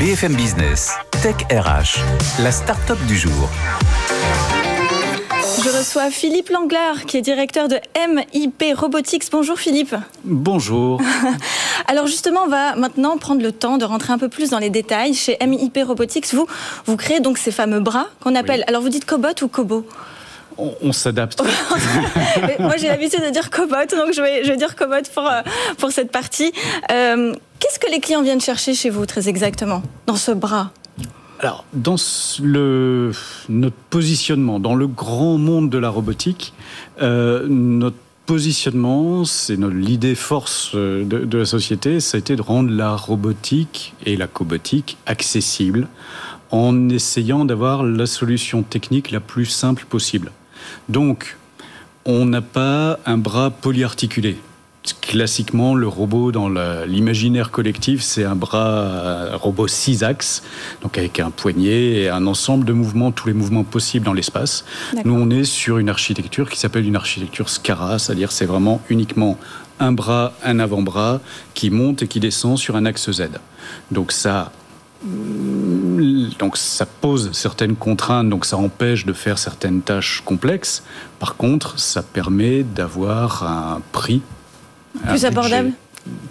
BFM 0.00 0.34
Business, 0.34 0.94
Tech 1.22 1.34
RH, 1.52 2.00
la 2.42 2.50
startup 2.50 2.96
du 3.06 3.18
jour. 3.18 3.50
Je 5.62 5.68
reçois 5.68 6.10
Philippe 6.10 6.48
Langlar, 6.48 7.04
qui 7.04 7.18
est 7.18 7.20
directeur 7.20 7.68
de 7.68 7.76
MIP 8.08 8.74
Robotics. 8.74 9.30
Bonjour 9.30 9.58
Philippe. 9.58 9.94
Bonjour. 10.24 11.02
Alors 11.86 12.06
justement, 12.06 12.44
on 12.44 12.48
va 12.48 12.76
maintenant 12.76 13.18
prendre 13.18 13.42
le 13.42 13.52
temps 13.52 13.76
de 13.76 13.84
rentrer 13.84 14.14
un 14.14 14.18
peu 14.18 14.30
plus 14.30 14.48
dans 14.48 14.58
les 14.58 14.70
détails. 14.70 15.12
Chez 15.12 15.36
MIP 15.46 15.78
Robotics, 15.86 16.32
vous, 16.32 16.46
vous 16.86 16.96
créez 16.96 17.20
donc 17.20 17.36
ces 17.36 17.52
fameux 17.52 17.80
bras 17.80 18.06
qu'on 18.20 18.34
appelle, 18.36 18.64
alors 18.68 18.80
vous 18.80 18.88
dites 18.88 19.04
cobot 19.04 19.42
ou 19.42 19.48
cobo 19.48 19.86
on, 20.82 20.92
s'adapte. 20.92 21.42
Moi, 22.58 22.76
j'ai 22.76 22.88
l'habitude 22.88 23.24
de 23.24 23.30
dire 23.30 23.50
cobot, 23.50 23.86
donc 23.90 24.12
je 24.12 24.20
vais, 24.20 24.44
je 24.44 24.50
vais 24.50 24.56
dire 24.56 24.76
cobot 24.76 25.02
pour, 25.14 25.26
euh, 25.26 25.40
pour 25.78 25.90
cette 25.90 26.10
partie. 26.10 26.52
Euh, 26.90 27.34
qu'est-ce 27.60 27.78
que 27.78 27.90
les 27.90 28.00
clients 28.00 28.22
viennent 28.22 28.40
chercher 28.40 28.74
chez 28.74 28.90
vous, 28.90 29.06
très 29.06 29.28
exactement, 29.28 29.82
dans 30.06 30.16
ce 30.16 30.32
bras? 30.32 30.72
Alors, 31.38 31.64
dans 31.72 31.96
le, 32.42 33.12
notre 33.48 33.76
positionnement, 33.88 34.58
dans 34.58 34.74
le 34.74 34.86
grand 34.86 35.38
monde 35.38 35.70
de 35.70 35.78
la 35.78 35.88
robotique, 35.88 36.52
euh, 37.00 37.46
notre 37.48 37.96
positionnement, 38.26 39.24
c'est 39.24 39.56
l'idée 39.56 40.14
force 40.14 40.72
euh, 40.74 41.04
de, 41.04 41.20
de, 41.20 41.38
la 41.38 41.46
société, 41.46 42.00
ça 42.00 42.16
a 42.16 42.18
été 42.18 42.36
de 42.36 42.42
rendre 42.42 42.70
la 42.70 42.94
robotique 42.94 43.94
et 44.04 44.16
la 44.16 44.26
cobotique 44.26 44.98
accessibles 45.06 45.88
en 46.50 46.88
essayant 46.88 47.44
d'avoir 47.44 47.84
la 47.84 48.06
solution 48.06 48.62
technique 48.62 49.10
la 49.10 49.20
plus 49.20 49.46
simple 49.46 49.86
possible. 49.88 50.32
Donc, 50.88 51.38
on 52.04 52.26
n'a 52.26 52.42
pas 52.42 52.98
un 53.06 53.18
bras 53.18 53.50
polyarticulé 53.50 54.36
classiquement, 55.00 55.74
le 55.74 55.88
robot 55.88 56.32
dans 56.32 56.48
l'imaginaire 56.86 57.50
collectif, 57.50 58.02
c'est 58.02 58.24
un 58.24 58.34
bras 58.34 59.36
robot 59.36 59.68
six 59.68 60.02
axes, 60.02 60.42
donc 60.82 60.96
avec 60.96 61.20
un 61.20 61.30
poignet 61.30 62.02
et 62.02 62.08
un 62.08 62.26
ensemble 62.26 62.64
de 62.64 62.72
mouvements, 62.72 63.12
tous 63.12 63.28
les 63.28 63.34
mouvements 63.34 63.64
possibles 63.64 64.06
dans 64.06 64.12
l'espace. 64.12 64.64
Nous, 65.04 65.14
on 65.14 65.30
est 65.30 65.44
sur 65.44 65.78
une 65.78 65.88
architecture 65.88 66.48
qui 66.48 66.58
s'appelle 66.58 66.86
une 66.86 66.96
architecture 66.96 67.48
SCARA, 67.48 67.98
c'est-à-dire 67.98 68.32
c'est 68.32 68.46
vraiment 68.46 68.80
uniquement 68.88 69.38
un 69.80 69.92
bras, 69.92 70.32
un 70.44 70.58
avant-bras 70.58 71.20
qui 71.54 71.70
monte 71.70 72.02
et 72.02 72.08
qui 72.08 72.20
descend 72.20 72.58
sur 72.58 72.76
un 72.76 72.86
axe 72.86 73.10
Z. 73.10 73.28
Donc 73.90 74.12
ça 74.12 74.52
donc 76.38 76.58
ça 76.58 76.84
pose 76.84 77.32
certaines 77.32 77.74
contraintes, 77.74 78.28
donc 78.28 78.44
ça 78.44 78.58
empêche 78.58 79.06
de 79.06 79.14
faire 79.14 79.38
certaines 79.38 79.80
tâches 79.80 80.22
complexes. 80.24 80.82
Par 81.18 81.36
contre, 81.36 81.78
ça 81.78 82.02
permet 82.02 82.62
d'avoir 82.62 83.44
un 83.44 83.80
prix 83.92 84.20
plus 84.98 85.24
abordable 85.24 85.72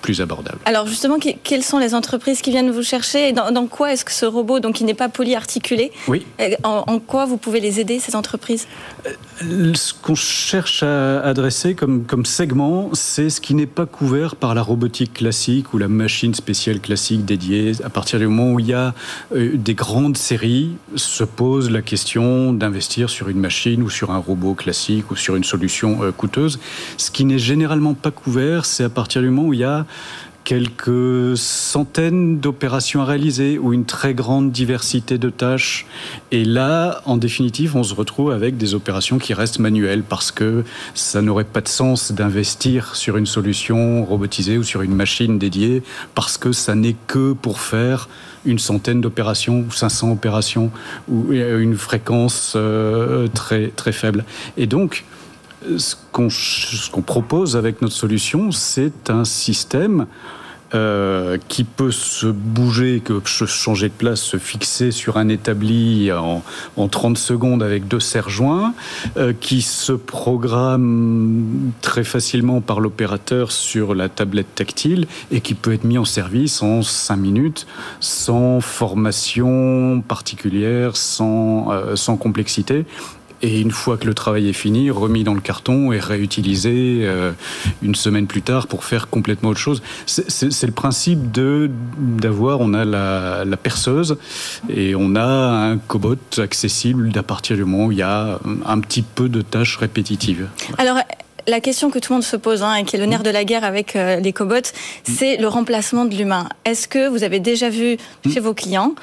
plus 0.02 0.22
abordable. 0.22 0.60
Alors 0.66 0.88
justement, 0.88 1.18
quelles 1.20 1.64
sont 1.64 1.78
les 1.78 1.94
entreprises 1.94 2.42
qui 2.42 2.52
viennent 2.52 2.72
vous 2.72 2.84
chercher 2.84 3.30
et 3.30 3.34
dans, 3.34 3.68
quoi 3.68 3.94
est-ce 3.94 4.06
que 4.06 4.12
ce 4.12 4.26
robot, 4.26 4.60
donc 4.60 4.76
qui 4.76 4.84
n'est 4.84 4.94
pas 4.94 5.10
polyarticulé, 5.10 5.92
oui. 6.08 6.26
Euh, 6.40 6.52
en, 6.64 7.00
quoi 7.00 7.26
vous 7.26 7.38
pouvez 7.38 7.60
les 7.60 7.80
aider, 7.80 8.00
ces 8.00 8.16
entreprises? 8.16 8.68
Euh, 9.06 9.74
Ce 9.74 9.94
qu'on 9.94 10.16
cherche 10.16 10.84
à 10.84 11.20
adresser 11.22 11.76
comme, 11.76 12.06
comme 12.06 12.26
segment, 12.26 12.90
c'est 12.94 13.30
ce 13.30 13.42
qui 13.42 13.54
n'est 13.54 13.66
pas 13.66 13.86
couvert 13.86 14.36
par 14.36 14.56
la 14.56 14.62
robotique 14.62 15.14
classique 15.14 15.74
ou 15.74 15.78
la 15.78 15.88
machine 15.88 16.34
spéciale 16.34 16.80
classique 16.80 17.26
dédiée. 17.26 17.74
À 17.84 17.90
partir 17.90 18.20
du 18.20 18.28
moment 18.28 18.54
où 18.54 18.60
il 18.60 18.68
y 18.68 18.74
a 18.74 18.94
euh, 19.36 19.52
des 19.56 19.74
grandes 19.74 20.18
séries, 20.18 20.72
se 20.96 21.24
pose 21.24 21.70
la 21.70 21.82
question 21.82 22.54
d'investir 22.54 23.10
sur 23.10 23.30
une 23.30 23.40
machine 23.40 23.84
ou 23.84 23.90
sur 23.90 24.12
un 24.12 24.18
robot 24.18 24.54
classique 24.54 25.12
ou 25.12 25.16
sur 25.16 25.36
une 25.36 25.44
solution 25.44 26.00
coûteuse. 26.18 26.60
Ce 26.98 27.12
qui 27.12 27.26
n'est 27.26 27.40
généralement 27.40 27.94
pas 27.94 28.12
couvert, 28.12 28.66
c'est 28.66 28.84
à 28.84 28.90
partir 28.90 29.22
du 29.22 29.30
moment 29.30 29.50
où 29.50 29.54
il 29.54 29.59
y 29.60 29.64
a 29.64 29.86
quelques 30.50 31.38
centaines 31.38 32.40
d'opérations 32.40 33.04
à 33.04 33.06
réaliser 33.06 33.60
ou 33.60 33.72
une 33.72 33.86
très 33.86 34.16
grande 34.16 34.52
diversité 34.52 35.20
de 35.20 35.30
tâches. 35.30 35.86
Et 36.32 36.44
là, 36.44 37.04
en 37.06 37.18
définitive, 37.18 37.76
on 37.76 37.84
se 37.84 37.94
retrouve 37.94 38.32
avec 38.32 38.58
des 38.58 38.74
opérations 38.74 39.20
qui 39.20 39.36
restent 39.36 39.60
manuelles 39.60 40.02
parce 40.02 40.32
que 40.32 40.64
ça 40.96 41.22
n'aurait 41.22 41.44
pas 41.44 41.62
de 41.62 41.68
sens 41.68 42.12
d'investir 42.12 42.96
sur 42.96 43.18
une 43.18 43.28
solution 43.28 44.04
robotisée 44.04 44.58
ou 44.58 44.64
sur 44.64 44.82
une 44.82 44.96
machine 44.96 45.38
dédiée 45.38 45.84
parce 46.16 46.40
que 46.40 46.52
ça 46.52 46.74
n'est 46.74 46.96
que 47.06 47.34
pour 47.34 47.60
faire 47.60 48.10
une 48.44 48.58
centaine 48.58 49.02
d'opérations 49.02 49.66
ou 49.68 49.72
500 49.72 50.14
opérations 50.14 50.72
ou 51.10 51.32
une 51.32 51.76
fréquence 51.76 52.54
euh, 52.56 53.28
très, 53.28 53.68
très 53.68 53.92
faible. 53.92 54.26
Et 54.58 54.66
donc, 54.66 55.06
ce 55.78 55.96
qu'on 56.92 57.02
propose 57.02 57.56
avec 57.56 57.82
notre 57.82 57.96
solution, 57.96 58.52
c'est 58.52 59.10
un 59.10 59.26
système 59.26 60.08
euh, 60.76 61.40
qui 61.48 61.64
peut 61.64 61.90
se 61.90 62.28
bouger, 62.28 63.02
changer 63.26 63.88
de 63.88 63.94
place, 63.94 64.22
se 64.22 64.38
fixer 64.38 64.92
sur 64.92 65.18
un 65.18 65.28
établi 65.28 66.12
en, 66.12 66.44
en 66.78 66.88
30 66.88 67.18
secondes 67.18 67.64
avec 67.64 67.88
deux 67.88 68.00
serre-joints, 68.00 68.76
euh, 69.18 69.34
qui 69.34 69.64
se 69.64 69.94
programme 69.94 71.72
très 71.82 72.04
facilement 72.04 72.62
par 72.62 72.82
l'opérateur 72.82 73.52
sur 73.52 73.96
la 73.96 74.10
tablette 74.10 74.54
tactile 74.54 75.08
et 75.32 75.42
qui 75.42 75.56
peut 75.56 75.74
être 75.74 75.86
mis 75.86 75.98
en 75.98 76.06
service 76.06 76.62
en 76.62 76.84
5 76.84 77.16
minutes 77.16 77.66
sans 78.00 78.62
formation 78.62 80.04
particulière, 80.08 80.96
sans, 80.96 81.72
euh, 81.72 81.96
sans 81.96 82.16
complexité 82.16 82.86
et 83.42 83.62
une 83.62 83.72
fois 83.72 83.98
que 83.98 84.06
le 84.06 84.14
travail 84.14 84.50
est 84.50 84.54
fini, 84.54 84.92
remis 84.92 85.24
dans 85.24 85.34
le 85.34 85.42
carton 85.42 85.92
et 85.92 86.00
réutilisé 86.00 87.02
euh, 87.04 87.32
une 87.82 87.96
semaine 87.96 88.28
plus 88.28 88.42
tard 88.42 88.68
pour 88.68 88.84
faire 88.84 89.10
complètement 89.10 89.50
autre 89.50 89.60
chose. 89.60 89.82
C'est 90.06 90.66
le 90.66 90.72
principe 90.72 91.32
de 91.32 91.70
d'avoir, 91.98 92.60
on 92.60 92.74
a 92.74 92.86
la, 92.86 93.46
la, 93.46 93.58
perceuse 93.58 94.18
et 94.70 94.96
on 94.96 95.16
a 95.16 95.26
un 95.26 95.78
cobot 95.78 96.16
accessible 96.38 97.12
à 97.16 97.24
partir 97.24 97.56
du 97.56 97.66
moment 97.66 97.86
où 97.86 97.92
il 97.92 98.00
y 98.00 98.04
a 98.04 98.40
un 98.66 98.80
petit 98.80 99.02
peu 99.02 99.30
de 99.30 99.42
tâches 99.42 99.78
répétitives. 99.78 100.48
Alors, 100.78 100.98
la 101.48 101.60
question 101.60 101.90
que 101.90 102.00
tout 102.00 102.14
le 102.14 102.18
monde 102.18 102.24
se 102.24 102.36
pose, 102.36 102.64
hein, 102.64 102.76
et 102.76 102.84
qui 102.84 102.96
est 102.96 103.00
le 103.00 103.06
nerf 103.06 103.24
de 103.24 103.30
la 103.30 103.44
guerre 103.44 103.64
avec 103.64 103.96
euh, 103.96 104.18
les 104.18 104.34
cobots, 104.34 104.72
c'est 105.04 105.38
le 105.38 105.48
remplacement 105.48 106.06
de 106.06 106.16
l'humain. 106.16 106.48
Est-ce 106.66 106.88
que 106.88 107.08
vous 107.08 107.24
avez 107.24 107.40
déjà 107.40 107.70
vu 107.70 107.98
chez 108.32 108.40
vos 108.40 108.54
clients 108.54 108.94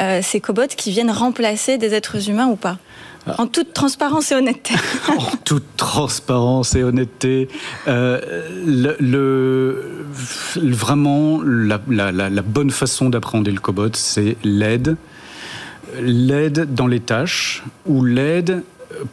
euh, 0.00 0.20
ces 0.22 0.40
cobots 0.40 0.74
qui 0.76 0.90
viennent 0.90 1.10
remplacer 1.10 1.78
des 1.78 1.94
êtres 1.94 2.30
humains 2.30 2.46
ou 2.46 2.56
pas? 2.56 2.78
En 3.26 3.46
toute 3.46 3.72
transparence 3.72 4.32
et 4.32 4.34
honnêteté. 4.34 4.74
en 5.08 5.36
toute 5.44 5.76
transparence 5.76 6.74
et 6.74 6.82
honnêteté. 6.82 7.48
Euh, 7.88 8.20
le, 9.00 10.04
vraiment, 10.56 11.40
la, 11.42 11.80
la 11.88 12.42
bonne 12.42 12.70
façon 12.70 13.08
d'appréhender 13.10 13.52
le 13.52 13.60
cobot, 13.60 13.94
c'est 13.94 14.36
l'aide. 14.42 14.96
L'aide 16.00 16.74
dans 16.74 16.86
les 16.86 17.00
tâches 17.00 17.62
ou 17.86 18.04
l'aide 18.04 18.62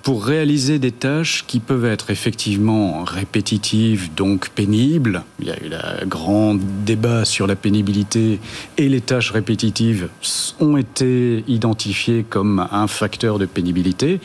pour 0.04 0.26
réaliser 0.26 0.80
des 0.80 0.92
tâches 0.92 1.46
qui 1.48 1.60
peuvent 1.60 1.86
être 1.86 2.10
effectivement 2.10 3.04
répétitives, 3.04 4.10
donc 4.16 4.50
pénibles, 4.50 5.24
il 5.40 5.48
y 5.48 5.52
a 5.52 5.58
eu 5.64 5.74
un 5.74 6.06
grand 6.06 6.56
débat 6.86 7.26
sur 7.26 7.48
la 7.48 7.56
pénibilité 7.56 8.40
et 8.78 8.90
les 8.90 9.02
tâches 9.02 9.32
répétitives 9.32 10.10
ont 10.60 10.78
été 10.78 11.44
identifiées 11.48 12.26
comme 12.28 12.68
un 12.72 12.88
facteur 12.88 13.40
de 13.40 13.46
pénibilité, 13.46 14.20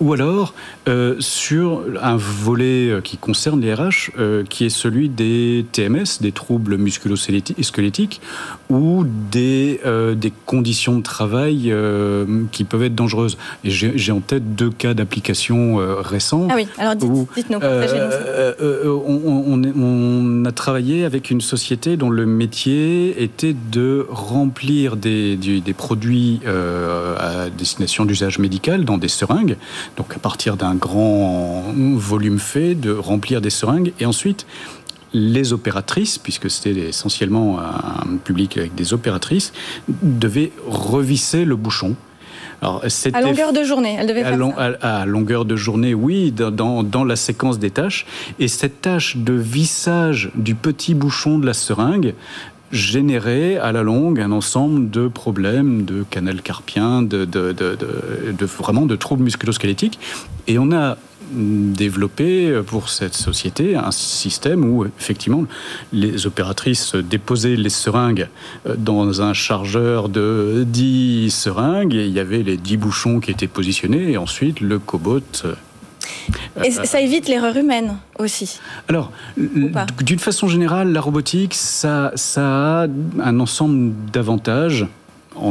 ou 0.00 0.12
alors 0.12 0.54
euh, 0.88 1.16
sur 1.18 1.82
un 2.02 2.16
volet 2.16 3.00
qui 3.02 3.16
concerne 3.16 3.60
les 3.60 3.74
RH, 3.74 4.10
euh, 4.18 4.44
qui 4.44 4.64
est 4.64 4.70
celui 4.70 5.08
des 5.08 5.64
TMS, 5.72 6.20
des 6.20 6.32
troubles 6.32 6.76
musculo-squelettiques, 6.76 8.20
ou 8.68 9.04
des, 9.30 9.80
euh, 9.84 10.14
des 10.14 10.32
conditions 10.46 10.98
de 10.98 11.02
travail 11.02 11.72
qui 12.52 12.64
peuvent 12.64 12.82
être 12.82 12.94
dangereuses. 12.94 13.38
Et 13.64 13.70
j'ai 13.70 14.12
en 14.12 14.20
tête 14.20 14.54
deux 14.54 14.70
cas 14.70 14.89
d'application 14.94 15.80
euh, 15.80 15.96
récents. 16.00 16.48
Ah 16.50 16.54
oui, 16.56 16.66
alors 16.78 16.96
dites, 16.96 17.50
nous 17.50 17.58
euh, 17.62 18.54
euh, 18.60 19.00
on, 19.06 20.44
a 20.44 20.52
travaillé 20.52 21.04
avec 21.04 21.30
une 21.30 21.40
société 21.40 21.96
dont 21.96 22.10
le 22.10 22.26
métier 22.26 23.22
était 23.22 23.54
de 23.72 24.06
remplir 24.08 24.96
des, 24.96 25.36
des 25.36 25.72
produits 25.74 26.40
à 26.46 27.50
destination 27.50 28.04
d'usage 28.04 28.38
médical 28.38 28.84
dans 28.84 28.98
des 28.98 29.08
seringues. 29.08 29.56
Donc 29.96 30.14
à 30.14 30.18
partir 30.18 30.56
d'un 30.56 30.74
grand 30.74 31.64
volume 31.76 32.38
fait, 32.38 32.74
de 32.74 32.92
remplir 32.92 33.40
des 33.40 33.50
seringues 33.50 33.92
et 34.00 34.06
ensuite 34.06 34.46
les 35.12 35.52
opératrices, 35.52 36.18
puisque 36.18 36.48
c'était 36.48 36.88
essentiellement 36.88 37.58
un 37.60 38.16
public 38.16 38.56
avec 38.56 38.74
des 38.74 38.94
opératrices, 38.94 39.52
devaient 40.02 40.52
revisser 40.68 41.44
le 41.44 41.56
bouchon 41.56 41.96
alors, 42.62 42.84
à 43.14 43.20
longueur 43.20 43.52
de 43.52 43.64
journée, 43.64 43.96
elle 43.98 44.06
devait 44.06 44.22
à, 44.22 44.36
faire 44.36 44.78
à, 44.82 45.06
longueur 45.06 45.44
de 45.44 45.56
journée, 45.56 45.94
oui, 45.94 46.30
dans, 46.30 46.82
dans, 46.82 47.04
la 47.04 47.16
séquence 47.16 47.58
des 47.58 47.70
tâches. 47.70 48.06
Et 48.38 48.48
cette 48.48 48.82
tâche 48.82 49.16
de 49.16 49.32
vissage 49.32 50.30
du 50.34 50.54
petit 50.54 50.94
bouchon 50.94 51.38
de 51.38 51.46
la 51.46 51.54
seringue 51.54 52.14
générait 52.70 53.56
à 53.56 53.72
la 53.72 53.82
longue 53.82 54.20
un 54.20 54.30
ensemble 54.30 54.90
de 54.90 55.08
problèmes 55.08 55.84
de 55.84 56.04
canal 56.08 56.42
carpien, 56.42 57.02
de, 57.02 57.24
de, 57.24 57.52
de, 57.52 57.76
de 58.30 58.46
vraiment 58.46 58.86
de 58.86 58.94
troubles 58.94 59.24
musculosquelettiques. 59.24 59.98
Et 60.46 60.58
on 60.58 60.70
a 60.70 60.96
développé 61.32 62.60
pour 62.66 62.88
cette 62.88 63.14
société 63.14 63.76
un 63.76 63.90
système 63.90 64.64
où 64.64 64.84
effectivement 64.84 65.44
les 65.92 66.26
opératrices 66.26 66.94
déposaient 66.94 67.56
les 67.56 67.70
seringues 67.70 68.28
euh, 68.66 68.74
dans 68.76 69.22
un 69.22 69.32
chargeur 69.32 70.08
de 70.08 70.64
10 70.66 71.30
seringues 71.30 71.94
et 71.94 72.06
il 72.06 72.12
y 72.12 72.20
avait 72.20 72.42
les 72.42 72.56
10 72.56 72.76
bouchons 72.76 73.20
qui 73.20 73.30
étaient 73.30 73.46
positionnés 73.46 74.12
et 74.12 74.16
ensuite 74.16 74.60
le 74.60 74.78
cobot 74.78 75.20
euh, 75.44 75.54
et 76.64 76.70
ça 76.70 77.00
évite 77.00 77.28
l'erreur 77.28 77.56
humaine 77.56 77.96
aussi. 78.18 78.60
Alors, 78.88 79.10
d'une 79.36 80.18
façon 80.18 80.48
générale, 80.48 80.92
la 80.92 81.00
robotique, 81.00 81.54
ça, 81.54 82.12
ça 82.14 82.82
a 82.82 82.86
un 83.20 83.40
ensemble 83.40 83.92
d'avantages 84.12 84.86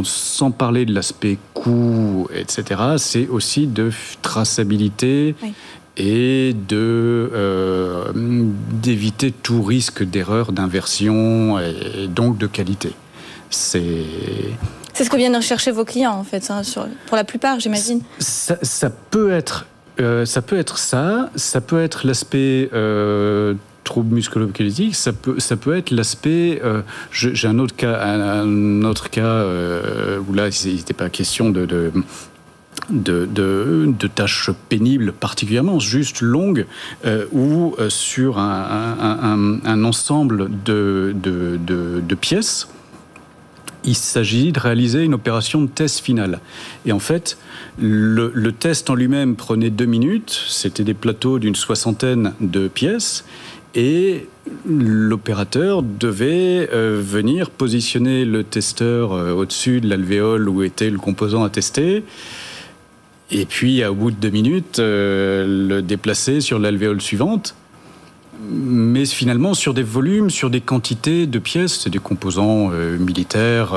sans 0.04 0.52
parler 0.52 0.86
de 0.86 0.94
l'aspect 0.94 1.38
coût, 1.54 2.28
etc., 2.34 2.82
c'est 2.98 3.28
aussi 3.28 3.68
de 3.68 3.92
traçabilité 4.22 5.36
et 5.98 6.54
de 6.54 7.30
euh, 7.34 8.06
d'éviter 8.14 9.32
tout 9.32 9.62
risque 9.62 10.04
d'erreur, 10.04 10.52
d'inversion 10.52 11.60
et 11.60 12.08
donc 12.08 12.38
de 12.38 12.48
qualité. 12.48 12.94
C'est 13.50 14.06
c'est 14.94 15.06
ce 15.06 15.10
que 15.10 15.18
viennent 15.18 15.36
rechercher 15.36 15.72
vos 15.72 15.86
clients 15.86 16.14
en 16.14 16.24
fait, 16.24 16.50
hein, 16.52 16.62
pour 17.08 17.16
la 17.16 17.24
plupart, 17.24 17.60
j'imagine. 17.60 18.02
Ça, 18.20 18.58
peut 19.12 19.32
être 19.32 19.66
euh, 20.00 20.26
ça 20.26 20.42
peut 20.42 20.58
être 20.58 20.78
ça, 20.78 21.30
ça 21.36 21.62
peut 21.62 21.82
être 21.82 22.06
l'aspect 22.06 22.70
euh, 22.74 23.54
troubles 23.90 24.14
musculo 24.14 24.48
ça 24.94 25.14
peut, 25.14 25.40
ça 25.40 25.58
peut 25.58 25.76
être 25.76 25.90
l'aspect. 25.90 26.62
Euh, 26.64 26.82
j'ai 27.12 27.48
un 27.48 27.58
autre 27.58 27.76
cas, 27.76 28.00
un, 28.00 28.84
autre 28.84 29.10
cas 29.10 29.24
euh, 29.24 30.20
où 30.28 30.34
là, 30.34 30.50
il 30.64 30.76
n'était 30.76 30.94
pas 30.94 31.10
question 31.10 31.50
de, 31.50 31.66
de 31.66 31.92
de, 32.92 34.08
tâches 34.08 34.52
pénibles 34.70 35.12
particulièrement, 35.12 35.80
juste 35.80 36.22
longues, 36.22 36.66
euh, 37.06 37.26
ou 37.32 37.76
sur 37.90 38.38
un, 38.38 39.60
un, 39.66 39.84
ensemble 39.84 40.50
de, 40.64 41.16
de, 41.16 42.16
pièces, 42.16 42.70
il 43.84 43.96
s'agit 43.96 44.52
de 44.52 44.60
réaliser 44.60 45.04
une 45.04 45.14
opération 45.14 45.62
de 45.62 45.68
test 45.68 46.00
finale. 46.00 46.40
Et 46.86 46.92
en 46.92 47.00
fait, 47.00 47.38
le 47.80 48.52
test 48.52 48.90
en 48.90 48.96
lui-même 48.96 49.36
prenait 49.36 49.72
deux 49.72 49.86
minutes, 49.86 50.40
c'était 50.48 50.84
des 50.84 50.94
plateaux 50.94 51.40
d'une 51.40 51.56
soixantaine 51.56 52.34
de 52.40 52.68
pièces, 52.68 53.26
et 53.76 54.28
l'opérateur 54.68 55.84
devait 55.84 56.70
euh, 56.74 57.00
venir 57.04 57.50
positionner 57.52 58.26
le 58.26 58.44
testeur 58.44 59.14
euh, 59.14 59.32
au-dessus 59.34 59.82
de 59.82 59.90
l'alvéole 59.90 60.50
où 60.50 60.64
était 60.64 60.90
le 60.90 60.98
composant 60.98 61.44
à 61.44 61.50
tester. 61.50 62.04
Et 63.32 63.46
puis, 63.46 63.86
au 63.86 63.94
bout 63.94 64.10
de 64.10 64.16
deux 64.16 64.32
minutes, 64.32 64.80
euh, 64.80 65.68
le 65.68 65.82
déplacer 65.84 66.42
sur 66.42 66.58
l'alvéole 66.58 67.00
suivante. 67.00 67.56
Mais 68.50 69.06
finalement, 69.06 69.54
sur 69.54 69.74
des 69.74 69.84
volumes, 69.84 70.30
sur 70.30 70.50
des 70.50 70.62
quantités 70.62 71.28
de 71.28 71.40
pièces, 71.40 71.82
c'est 71.82 71.90
des 71.90 72.00
composants 72.00 72.70
militaires, 72.70 73.76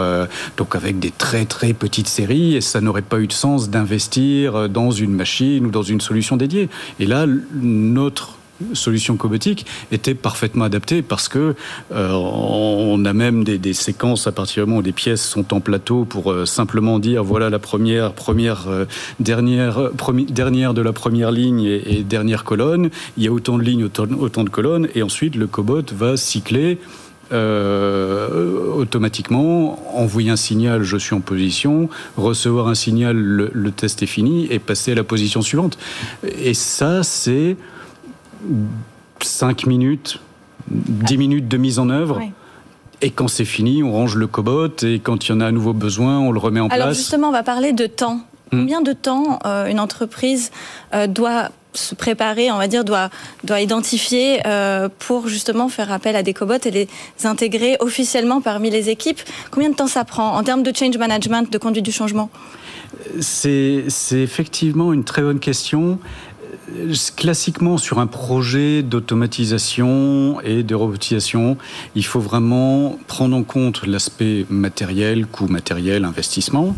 donc 0.57 0.77
avec 0.77 1.01
des 1.01 1.11
très 1.11 1.47
très 1.47 1.73
petites 1.73 2.07
séries, 2.07 2.55
et 2.55 2.61
ça 2.61 2.81
n'aurait 2.81 3.03
pas 3.03 3.19
eu 3.19 3.27
de 3.27 3.33
sens 3.33 3.71
d'investir 3.71 4.69
dans 4.69 4.93
une 4.93 5.15
machine 5.15 5.67
ou 5.67 5.73
dans 5.73 5.83
une 5.83 6.01
solution 6.01 6.37
dédiée. 6.37 6.69
Et 7.01 7.07
là, 7.07 7.27
notre 7.61 8.39
solution 8.75 9.17
cobotique 9.17 9.67
était 9.91 10.15
parfaitement 10.15 10.65
adaptée 10.65 11.03
parce 11.03 11.29
que 11.29 11.55
euh, 11.93 12.13
on 12.13 13.05
a 13.05 13.13
même 13.13 13.45
des, 13.45 13.73
séquences 13.73 14.27
à 14.27 14.33
partir 14.33 14.65
du 14.65 14.69
moment 14.69 14.81
où 14.81 14.83
des 14.83 14.93
pièces 14.93 15.23
sont 15.23 15.55
en 15.55 15.61
plateau 15.61 16.05
pour 16.05 16.31
euh, 16.31 16.47
simplement 16.47 16.99
dire 16.99 17.25
voilà 17.25 17.51
la 17.51 17.59
première 17.59 18.13
première 18.13 18.69
euh, 18.69 18.85
dernière 19.19 19.91
dernière 20.29 20.75
de 20.75 20.83
la 20.83 20.93
première 20.93 21.31
ligne 21.31 21.63
et, 21.63 22.05
dernière 22.05 22.45
colonne 22.45 22.91
il 23.17 23.25
y 23.25 23.29
a 23.29 23.33
autant 23.33 23.57
de 23.57 23.63
lignes 23.63 23.85
autant 23.85 24.45
de 24.45 24.51
colonnes 24.51 24.89
et 24.95 25.03
ensuite 25.03 25.37
le 25.37 25.47
cobot 25.47 25.83
va 25.93 26.17
cycler 26.17 26.79
automatiquement 27.33 29.99
envoyer 29.99 30.31
un 30.31 30.37
signal, 30.37 30.83
je 30.83 30.99
suis 30.99 31.15
en 31.15 31.21
position, 31.21 31.89
recevoir 32.19 32.69
un 32.69 32.75
signal, 32.75 33.17
le, 33.17 33.71
test 33.71 34.03
est 34.03 34.07
fini, 34.07 34.47
et 34.51 34.59
passer 34.59 34.93
à 34.93 34.95
la 34.95 35.05
position 35.05 35.41
suivante. 35.41 35.79
Et 36.45 36.53
ça, 36.53 37.03
c'est 37.03 37.57
5 39.21 39.67
minutes, 39.67 40.21
10 40.69 41.19
minutes 41.19 41.49
de 41.49 41.57
mise 41.57 41.79
en 41.79 41.91
œuvre. 41.91 42.21
Et 43.01 43.11
quand 43.11 43.27
c'est 43.27 43.45
fini, 43.45 43.83
on 43.83 43.93
range 43.93 44.15
le 44.15 44.29
cobot 44.29 44.69
et 44.83 45.01
quand 45.01 45.27
il 45.27 45.33
y 45.33 45.35
en 45.35 45.41
a 45.41 45.47
à 45.47 45.51
nouveau 45.51 45.73
besoin, 45.73 46.21
on 46.21 46.31
le 46.31 46.39
remet 46.39 46.61
en 46.61 46.69
place. 46.69 46.81
Alors 46.81 46.95
justement, 46.95 47.29
on 47.29 47.33
va 47.33 47.43
parler 47.43 47.73
de 47.73 47.87
temps. 47.87 48.21
Hmm. 48.53 48.61
Combien 48.61 48.81
de 48.81 48.93
temps 48.93 49.41
euh, 49.45 49.67
une 49.67 49.81
entreprise 49.81 50.53
euh, 50.95 51.09
doit 51.09 51.49
se 51.75 51.95
préparer, 51.95 52.53
on 52.53 52.59
va 52.59 52.69
dire, 52.69 52.85
doit, 52.85 53.11
doit 53.45 53.61
identifier 53.61 54.41
euh, 54.47 54.89
pour 54.99 55.27
justement 55.27 55.69
faire 55.69 55.91
appel 55.91 56.15
à 56.17 56.23
des 56.23 56.35
cobots 56.35 56.65
et 56.65 56.71
les 56.71 56.89
intégrer 57.25 57.77
officiellement 57.81 58.41
parmi 58.41 58.71
les 58.71 58.89
équipes? 58.91 59.21
Combien 59.51 59.71
de 59.71 59.75
temps 59.75 59.87
ça 59.87 60.05
prend 60.05 60.37
en 60.37 60.43
termes 60.45 60.63
de 60.63 60.73
change 60.75 60.97
management, 60.97 61.51
de 61.51 61.59
conduite 61.59 61.85
du 61.85 61.93
changement? 61.93 62.31
C'est 63.21 63.87
effectivement 64.13 64.93
une 64.93 65.03
très 65.03 65.23
bonne 65.23 65.41
question 65.41 65.99
classiquement, 67.17 67.79
sur 67.79 67.99
un 67.99 68.07
projet 68.07 68.83
d'automatisation 68.83 70.41
et 70.43 70.63
de 70.63 70.75
robotisation, 70.75 71.57
il 71.95 72.05
faut 72.05 72.21
vraiment 72.21 72.99
prendre 73.07 73.37
en 73.37 73.43
compte 73.43 73.87
l'aspect 73.87 74.47
matériel, 74.51 75.27
coût 75.27 75.47
matériel, 75.47 76.05
investissement. 76.05 76.77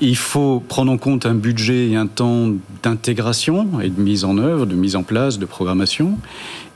Il 0.00 0.16
faut 0.16 0.60
prendre 0.60 0.92
en 0.92 0.98
compte 0.98 1.26
un 1.26 1.34
budget 1.34 1.88
et 1.88 1.96
un 1.96 2.06
temps 2.06 2.52
d'intégration 2.84 3.80
et 3.80 3.88
de 3.88 4.00
mise 4.00 4.24
en 4.24 4.38
œuvre, 4.38 4.64
de 4.64 4.76
mise 4.76 4.94
en 4.94 5.02
place, 5.02 5.38
de 5.40 5.46
programmation. 5.46 6.18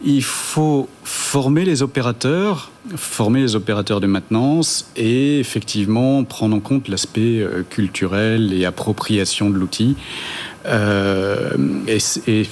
Il 0.04 0.24
faut 0.24 0.88
former 1.04 1.64
les 1.64 1.82
opérateurs, 1.82 2.72
former 2.96 3.42
les 3.42 3.54
opérateurs 3.54 4.00
de 4.00 4.08
maintenance 4.08 4.90
et 4.96 5.38
effectivement 5.38 6.24
prendre 6.24 6.56
en 6.56 6.60
compte 6.60 6.88
l'aspect 6.88 7.40
euh, 7.40 7.62
culturel 7.68 8.52
et 8.52 8.64
appropriation 8.64 9.50
de 9.50 9.56
l'outil. 9.56 9.94
Euh, 10.66 11.51
et, 11.87 12.46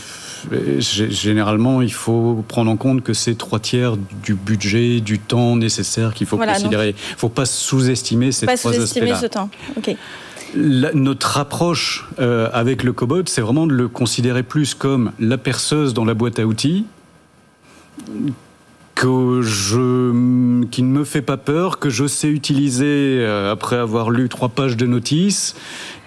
généralement, 0.79 1.83
il 1.83 1.93
faut 1.93 2.45
prendre 2.49 2.71
en 2.71 2.77
compte 2.77 3.03
que 3.03 3.13
c'est 3.13 3.35
trois 3.35 3.61
tiers 3.61 3.97
du 3.97 4.35
budget, 4.35 5.01
du 5.01 5.19
temps 5.19 5.57
nécessaire 5.57 6.15
qu'il 6.15 6.27
faut 6.27 6.39
considérer. 6.39 6.91
Il 6.91 7.13
ne 7.13 7.19
faut 7.19 7.29
pas 7.29 7.45
sous-estimer 7.45 8.33
ces 8.33 8.47
pas 8.47 8.57
sous-estimer 8.57 9.15
ce 9.15 9.27
temps. 9.27 9.51
notre 10.55 11.39
approche 11.39 12.09
euh, 12.19 12.49
avec 12.53 12.83
le 12.83 12.93
cobot, 12.93 13.23
c'est 13.27 13.43
vraiment 13.43 13.67
de 13.67 13.75
le 13.75 13.89
considérer 13.89 14.43
plus 14.43 14.75
comme 14.75 15.13
la 15.19 15.39
perceuse 15.39 15.93
dans 15.93 16.05
la 16.05 16.15
boîte 16.15 16.39
à 16.39 16.47
outils 16.47 16.87
que 19.01 19.41
je, 19.41 20.67
qui 20.67 20.83
ne 20.83 20.91
me 20.91 21.05
fait 21.05 21.23
pas 21.23 21.39
peur, 21.39 21.79
que 21.79 21.89
je 21.89 22.07
sais 22.07 22.29
utiliser 22.29 23.21
euh, 23.21 23.51
après 23.51 23.77
avoir 23.77 24.11
lu 24.11 24.29
trois 24.29 24.51
pages 24.51 24.77
de 24.77 24.85
notices 24.85 25.57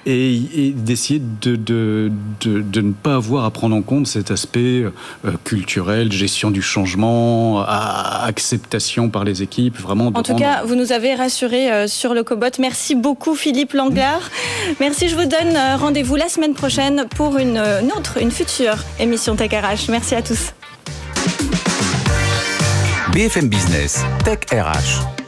et, 0.06 0.74
d'essayer 0.76 1.22
de, 1.42 1.56
de, 1.56 2.12
de, 2.42 2.82
ne 2.82 2.92
pas 2.92 3.16
avoir 3.16 3.46
à 3.46 3.52
prendre 3.52 3.76
en 3.76 3.82
compte 3.82 4.08
cet 4.08 4.32
aspect 4.32 4.84
euh, 4.84 5.32
culturel, 5.44 6.12
gestion 6.12 6.52
du 6.52 6.62
changement, 6.62 7.64
acceptation 7.66 9.10
par 9.10 9.24
les 9.24 9.42
équipes, 9.42 9.80
vraiment. 9.80 10.12
En 10.14 10.24
tout 10.24 10.36
cas, 10.36 10.64
vous 10.66 10.76
nous 10.76 10.92
avez 10.92 11.16
rassuré 11.16 11.72
euh, 11.72 11.88
sur 11.88 12.14
le 12.14 12.24
cobot. 12.24 12.48
Merci 12.60 12.96
beaucoup 12.96 13.36
Philippe 13.36 13.74
Langlard. 13.74 14.30
Merci, 14.80 15.10
je 15.10 15.16
vous 15.16 15.26
donne 15.26 15.58
rendez-vous 15.80 16.16
la 16.16 16.30
semaine 16.30 16.54
prochaine 16.54 17.06
pour 17.16 17.38
une, 17.38 17.58
une 17.58 17.92
autre, 17.92 18.18
une 18.22 18.32
future 18.32 18.78
émission 19.00 19.36
Tech 19.36 19.52
RH. 19.52 19.90
Merci 19.90 20.16
à 20.16 20.22
tous. 20.22 20.54
BFM 23.14 23.48
Business, 23.48 24.04
Tech 24.26 24.40
RH. 24.52 25.23